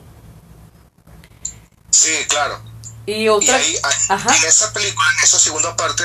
[1.90, 2.60] Sí, claro.
[3.06, 3.56] Y otra...
[3.56, 3.76] ahí-
[4.10, 4.36] Ajá.
[4.36, 6.04] en esa película, en esa segunda parte,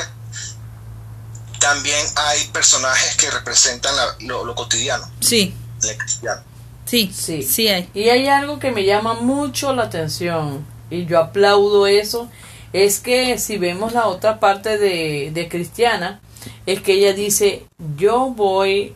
[1.61, 5.55] también hay personajes que representan la- lo, lo cotidiano, Sí,
[5.89, 6.43] el cristiano.
[6.85, 7.43] sí, Sí.
[7.43, 7.89] sí, hay.
[7.95, 12.29] Y hay algo que me llama mucho la atención y yo aplaudo eso,
[12.73, 16.21] es que si vemos la otra parte de, de Cristiana,
[16.67, 17.65] es que ella dice,
[17.97, 18.95] yo voy,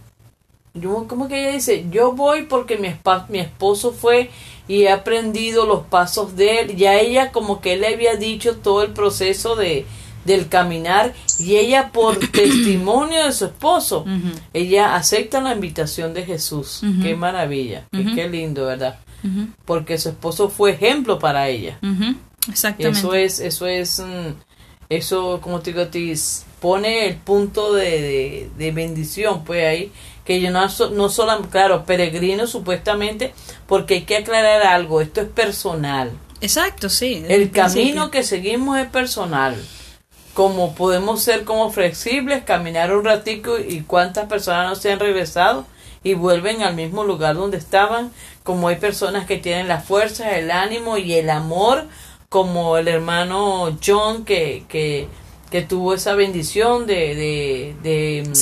[0.74, 1.86] yo, ¿cómo que ella dice?
[1.90, 4.30] Yo voy porque mi, espa- mi esposo fue
[4.68, 6.76] y he aprendido los pasos de él.
[6.76, 9.86] Ya ella como que le había dicho todo el proceso de
[10.24, 14.04] del caminar y ella por testimonio de su esposo
[14.52, 17.02] ella acepta la invitación de Jesús Ujú.
[17.02, 18.14] qué maravilla qué- Ujú.
[18.14, 18.98] qué lindo verdad
[19.64, 21.78] porque su esposo fue ejemplo para ella
[22.50, 22.98] Exactamente.
[22.98, 24.34] eso es eso es mm,
[24.90, 26.12] eso como te digo a ti
[26.60, 29.92] pone el punto de, de, de bendición pues ahí
[30.24, 33.32] que yo no no solo claro peregrino supuestamente
[33.66, 37.22] porque hay que aclarar algo esto es personal Exacto, sí.
[37.28, 38.10] el camino principio.
[38.10, 39.62] que seguimos es personal.
[40.34, 45.66] Como podemos ser como flexibles, caminar un ratico y cuántas personas no se han regresado
[46.02, 48.10] y vuelven al mismo lugar donde estaban,
[48.42, 51.88] como hay personas que tienen la fuerza, el ánimo y el amor,
[52.30, 55.08] como el hermano John que, que,
[55.50, 58.34] que tuvo esa bendición de, de, de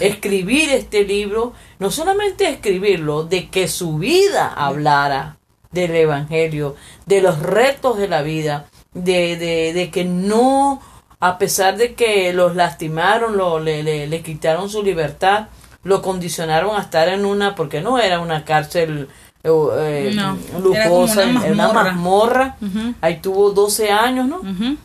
[0.00, 5.36] escribir este libro, no solamente escribirlo, de que su vida hablara
[5.70, 10.80] del Evangelio, de los retos de la vida, de, de, de que no,
[11.20, 15.48] a pesar de que los lastimaron, lo, le, le, le quitaron su libertad,
[15.82, 19.08] lo condicionaron a estar en una, porque no era una cárcel
[19.42, 20.38] eh, eh, No,
[20.72, 21.84] era lujosa, una era una mazmorra.
[21.92, 24.36] mazmorra, Ujú, ahí tuvo 12 años, ¿no?
[24.38, 24.76] ujú.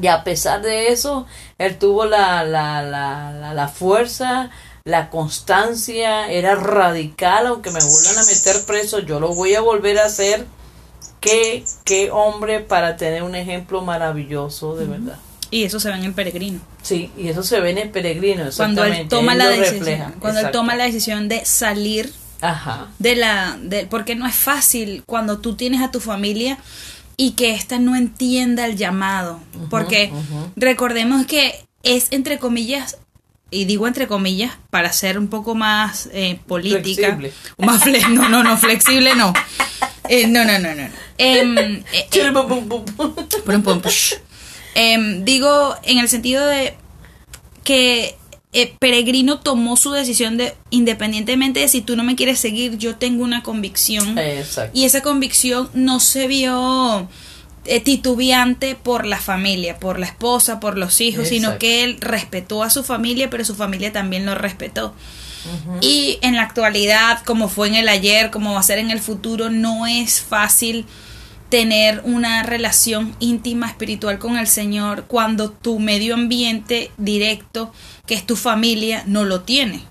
[0.00, 1.26] Y a pesar de eso,
[1.58, 4.50] él tuvo la, la, la, la, la fuerza,
[4.84, 9.98] la constancia, era radical, aunque me vuelvan a meter preso, yo lo voy a volver
[9.98, 10.46] a hacer.
[11.20, 15.18] Qué, qué hombre para tener un ejemplo maravilloso, de verdad.
[15.50, 16.60] Y eso se ve en el peregrino.
[16.82, 20.12] Sí, y eso se ve en el peregrino, Cuando él toma él la decisión, refleja,
[20.18, 25.02] cuando él toma la decisión de salir Ajá, de la de, porque no es fácil
[25.06, 26.58] cuando tú tienes a tu familia
[27.16, 29.40] y que ésta no entienda el llamado,
[29.70, 30.12] porque
[30.56, 32.98] recordemos que es entre comillas
[33.50, 37.32] y digo entre comillas para ser un poco más eh, política, Flexible.
[37.58, 39.32] más fle- no no no flexible no,
[40.08, 40.88] Eh, no no no no,
[44.74, 46.74] eh, digo, en el sentido de
[47.62, 48.16] que
[48.54, 52.96] eh, Peregrino tomó su decisión de, independientemente de si tú no me quieres seguir, yo
[52.96, 54.16] tengo una convicción.
[54.16, 54.78] Exacto.
[54.78, 57.08] Y esa convicción no se vio
[57.66, 62.62] eh, titubeante por la familia, por la esposa, por los hijos, sino que él respetó
[62.62, 64.94] a su familia, pero su familia también lo respetó.
[65.82, 69.00] Y en la actualidad, como fue en el ayer, como va a ser en el
[69.00, 70.86] futuro, no es fácil
[71.48, 77.72] tener una relación íntima espiritual con el Señor cuando tu medio ambiente directo,
[78.06, 79.82] que es tu familia, no lo tiene.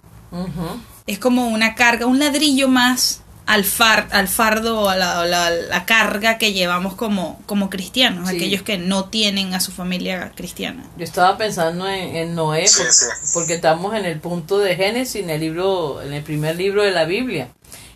[1.07, 5.49] Es como una carga, un ladrillo más al, far, al fardo, a la, a la-
[5.49, 8.37] la carga que llevamos como, como cristianos, Sí.
[8.37, 10.83] aquellos que no tienen a su familia cristiana.
[10.97, 13.05] Yo estaba pensando en, en Noé Sí, por- sí.
[13.33, 16.91] porque estamos en el punto de Génesis, en el libro, en el primer libro de
[16.91, 17.49] la Biblia.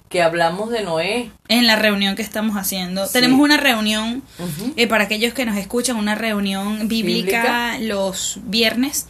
[0.09, 1.31] Que hablamos de Noé.
[1.47, 3.07] En la reunión que estamos haciendo.
[3.07, 4.23] Tenemos una reunión,
[4.75, 9.07] eh, para aquellos que nos escuchan, una reunión bíblica, los viernes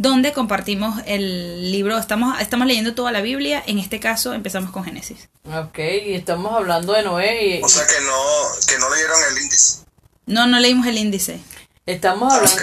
[0.00, 4.82] donde compartimos el libro, estamos, estamos leyendo toda la Biblia, en este caso empezamos con
[4.82, 5.28] Génesis.
[5.44, 7.58] Ok, y estamos hablando de Noé.
[7.58, 9.80] Y, o sea que no, que no leyeron el índice.
[10.24, 11.38] No, no leímos el índice.
[11.84, 12.62] Estamos hablando,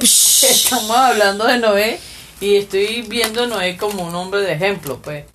[0.02, 2.00] estamos hablando de Noé
[2.40, 5.26] y estoy viendo a Noé como un hombre de ejemplo, pues,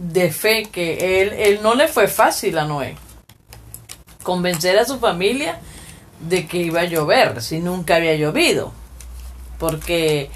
[0.00, 2.96] de fe, que él, él no le fue fácil a Noé.
[4.22, 5.60] Convencer a su familia
[6.20, 8.72] de que iba a llover, si nunca había llovido,
[9.58, 10.30] porque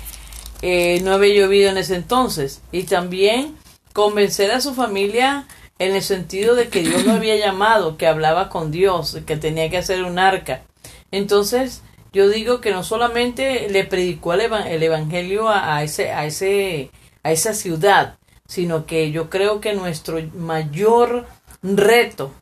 [0.63, 3.57] eh, no había llovido en ese entonces, y también
[3.95, 5.47] convencer a su familia
[5.79, 9.71] en el sentido de que Dios lo había llamado, que hablaba con Dios, que tenía
[9.71, 10.63] que hacer un arca.
[11.11, 14.41] Entonces, yo digo que no solamente le predicó el,
[14.83, 16.91] evangelio a, ese, a, ese,
[17.23, 21.27] a esa ciudad, sino que yo creo que nuestro mayor
[21.63, 22.33] reto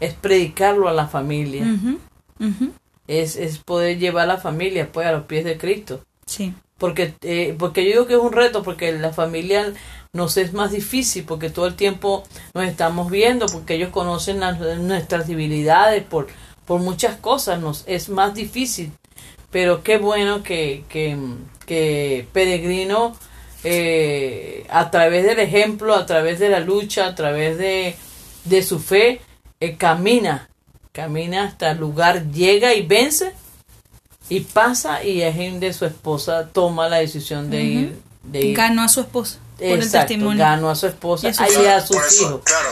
[0.00, 1.66] es predicarlo a la familia.
[3.06, 6.04] Es, es poder llevar a la familia pues a los pies de Cristo.
[6.26, 6.54] Sí.
[6.78, 9.72] Porque, eh, porque yo digo que es un reto, porque la familia
[10.12, 14.40] nos es más difícil, porque todo el tiempo nos estamos viendo, porque ellos conocen
[14.86, 16.26] nuestras debilidades por,
[16.66, 18.92] por muchas cosas, nos es más difícil.
[19.50, 21.16] Pero qué bueno que, que,
[21.64, 23.16] que Peregrino,
[23.68, 27.96] eh, a través del ejemplo, a través de la lucha, a través de,
[28.44, 29.20] de su fe,
[29.58, 30.48] eh, camina,
[30.92, 33.34] camina hasta el lugar, llega y vence
[34.28, 38.02] y pasa y de su esposa toma la decisión de ir.
[38.22, 39.38] De Ganó a su esposa.
[39.58, 40.44] Por el testimonio.
[40.44, 41.30] ganó a su esposa y
[41.66, 42.42] a, sus hijos.
[42.44, 42.70] Claro,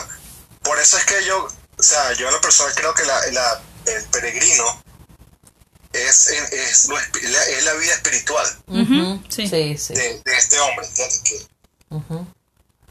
[0.63, 3.63] por eso es que yo, o sea, yo en lo personal creo que la, la,
[3.87, 4.84] el peregrino
[5.95, 8.47] es, es, es, la, vida espiritual.
[9.29, 10.87] Sí, De, este hombre.
[11.25, 11.47] Que,
[11.89, 12.27] O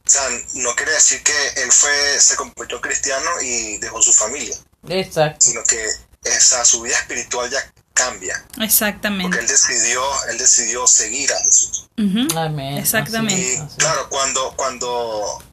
[0.06, 0.22] sea,
[0.56, 4.56] no quiere decir que él fue se convirtió cristiano y dejó su familia.
[4.88, 5.41] Exacto.
[5.41, 5.86] Sino que
[6.24, 7.60] esa, su vida espiritual ya
[7.93, 8.43] cambia.
[8.62, 9.24] Exactamente.
[9.24, 11.89] Porque él decidió, él decidió seguir a Jesús.
[12.36, 12.78] Amén.
[12.78, 13.36] Exactamente.
[13.36, 15.43] Y claro, cuando, cuando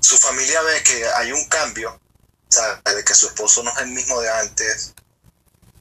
[0.00, 1.90] su familia ve que hay un cambio,
[2.48, 4.94] o sea, de que su esposo no es el mismo de antes,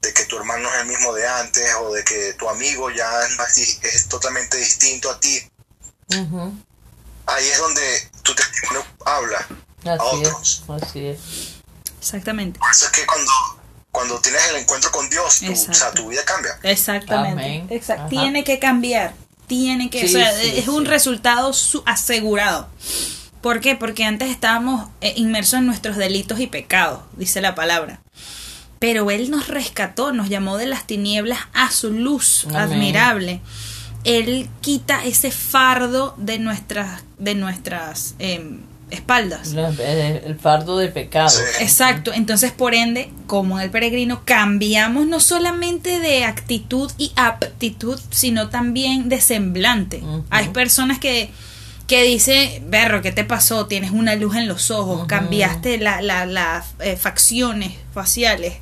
[0.06, 2.89] de que tu hermano no es el mismo de antes, o de que tu amigo
[2.91, 5.41] ya es, es totalmente distinto a ti,
[7.28, 9.47] ahí es donde tu testimonio habla
[9.86, 10.64] a otros.
[10.70, 11.20] así es.
[11.99, 12.60] Exactamente.
[12.60, 13.32] Por eso es que cuando
[13.95, 16.60] cuando tienes el encuentro con Dios, tu, o sea, tu vida cambia.
[16.64, 17.82] Exactamente.
[18.10, 19.14] Tiene que cambiar.
[19.47, 21.51] Tiene que, o sea, es un resultado
[21.86, 22.68] asegurado.
[23.41, 23.76] ¿Por qué?
[23.76, 28.01] Porque antes estábamos eh, inmersos en nuestros delitos y pecados, dice la palabra.
[28.80, 33.41] Pero Él nos rescató, nos llamó de las tinieblas a su luz admirable.
[34.03, 38.59] Él quita ese fardo de nuestras, de nuestras em,
[38.91, 39.53] espaldas.
[39.53, 41.38] El fardo de pecado.
[41.59, 42.13] Exacto.
[42.13, 48.49] Entonces, por ende, como en el peregrino, cambiamos no solamente de actitud y aptitud, sino
[48.49, 50.03] también de semblante.
[50.30, 51.32] Hay personas que,
[51.88, 53.68] que dicen, berro, ¿qué te pasó?
[53.68, 58.56] Tienes una luz en los ojos, cambiaste las la, eh, facciones faciales.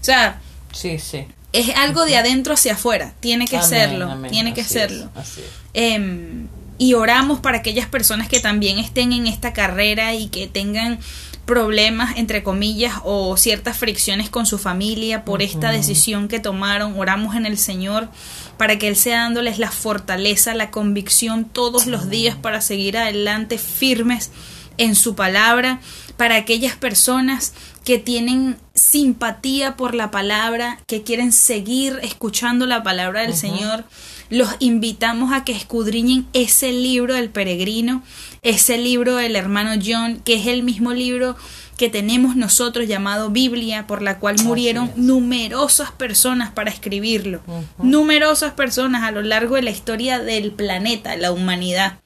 [0.00, 0.40] O sea,
[0.72, 1.26] sí, sí.
[1.52, 3.14] es algo de adentro hacia afuera.
[3.20, 4.16] Tiene que serlo.
[4.30, 5.10] Tiene que serlo.
[5.14, 5.46] así es.
[5.72, 6.48] Em,
[6.78, 10.98] y oramos para aquellas personas que también estén en esta carrera y que tengan
[11.44, 16.98] problemas, entre comillas, o ciertas fricciones con su familia por esta decisión que tomaron.
[16.98, 18.08] Oramos en el Señor
[18.56, 23.58] para que Él sea dándoles la fortaleza, la convicción todos los días para seguir adelante
[23.58, 24.30] firmes
[24.78, 25.80] en su palabra,
[26.16, 27.52] para aquellas personas
[27.84, 33.84] que tienen simpatía por la palabra, que quieren seguir escuchando la palabra del Señor
[34.30, 38.02] los invitamos a que escudriñen ese libro del peregrino,
[38.42, 41.36] ese libro del hermano John, que es el mismo libro
[41.76, 47.40] que tenemos nosotros llamado Biblia, por la cual murieron numerosas personas para escribirlo,
[47.78, 51.98] numerosas personas a lo largo de la historia del planeta, la humanidad.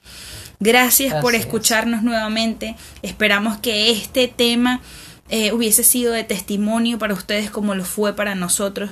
[0.59, 2.75] Gracias por escucharnos nuevamente.
[3.01, 4.81] Esperamos que este tema
[5.29, 8.89] eh, hubiese sido de testimonio para ustedes como lo fue para nosotros.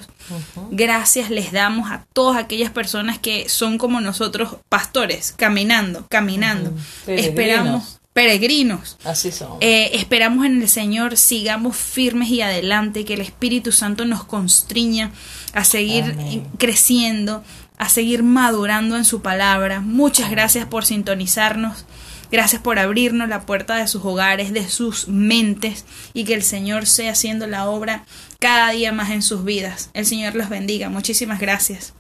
[0.72, 6.74] Gracias les damos a todas aquellas personas que son como nosotros, pastores, caminando, caminando.
[7.08, 8.98] Esperamos peregrinos.
[9.04, 9.58] Así son.
[9.62, 15.12] Eh, esperamos en el Señor, sigamos firmes y adelante, que el Espíritu Santo nos constriña
[15.54, 16.16] a seguir
[16.58, 17.44] creciendo,
[17.78, 19.82] a seguir madurando en su palabra.
[19.82, 21.86] Muchas gracias por sintonizarnos.
[22.32, 26.86] Gracias por abrirnos la puerta de sus hogares, de sus mentes y que el Señor
[26.86, 28.06] sea haciendo la obra
[28.40, 29.90] cada día más en sus vidas.
[29.94, 30.90] El Señor los bendiga.
[30.90, 31.94] Muchísimas gracias.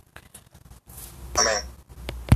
[1.35, 1.76] Amén.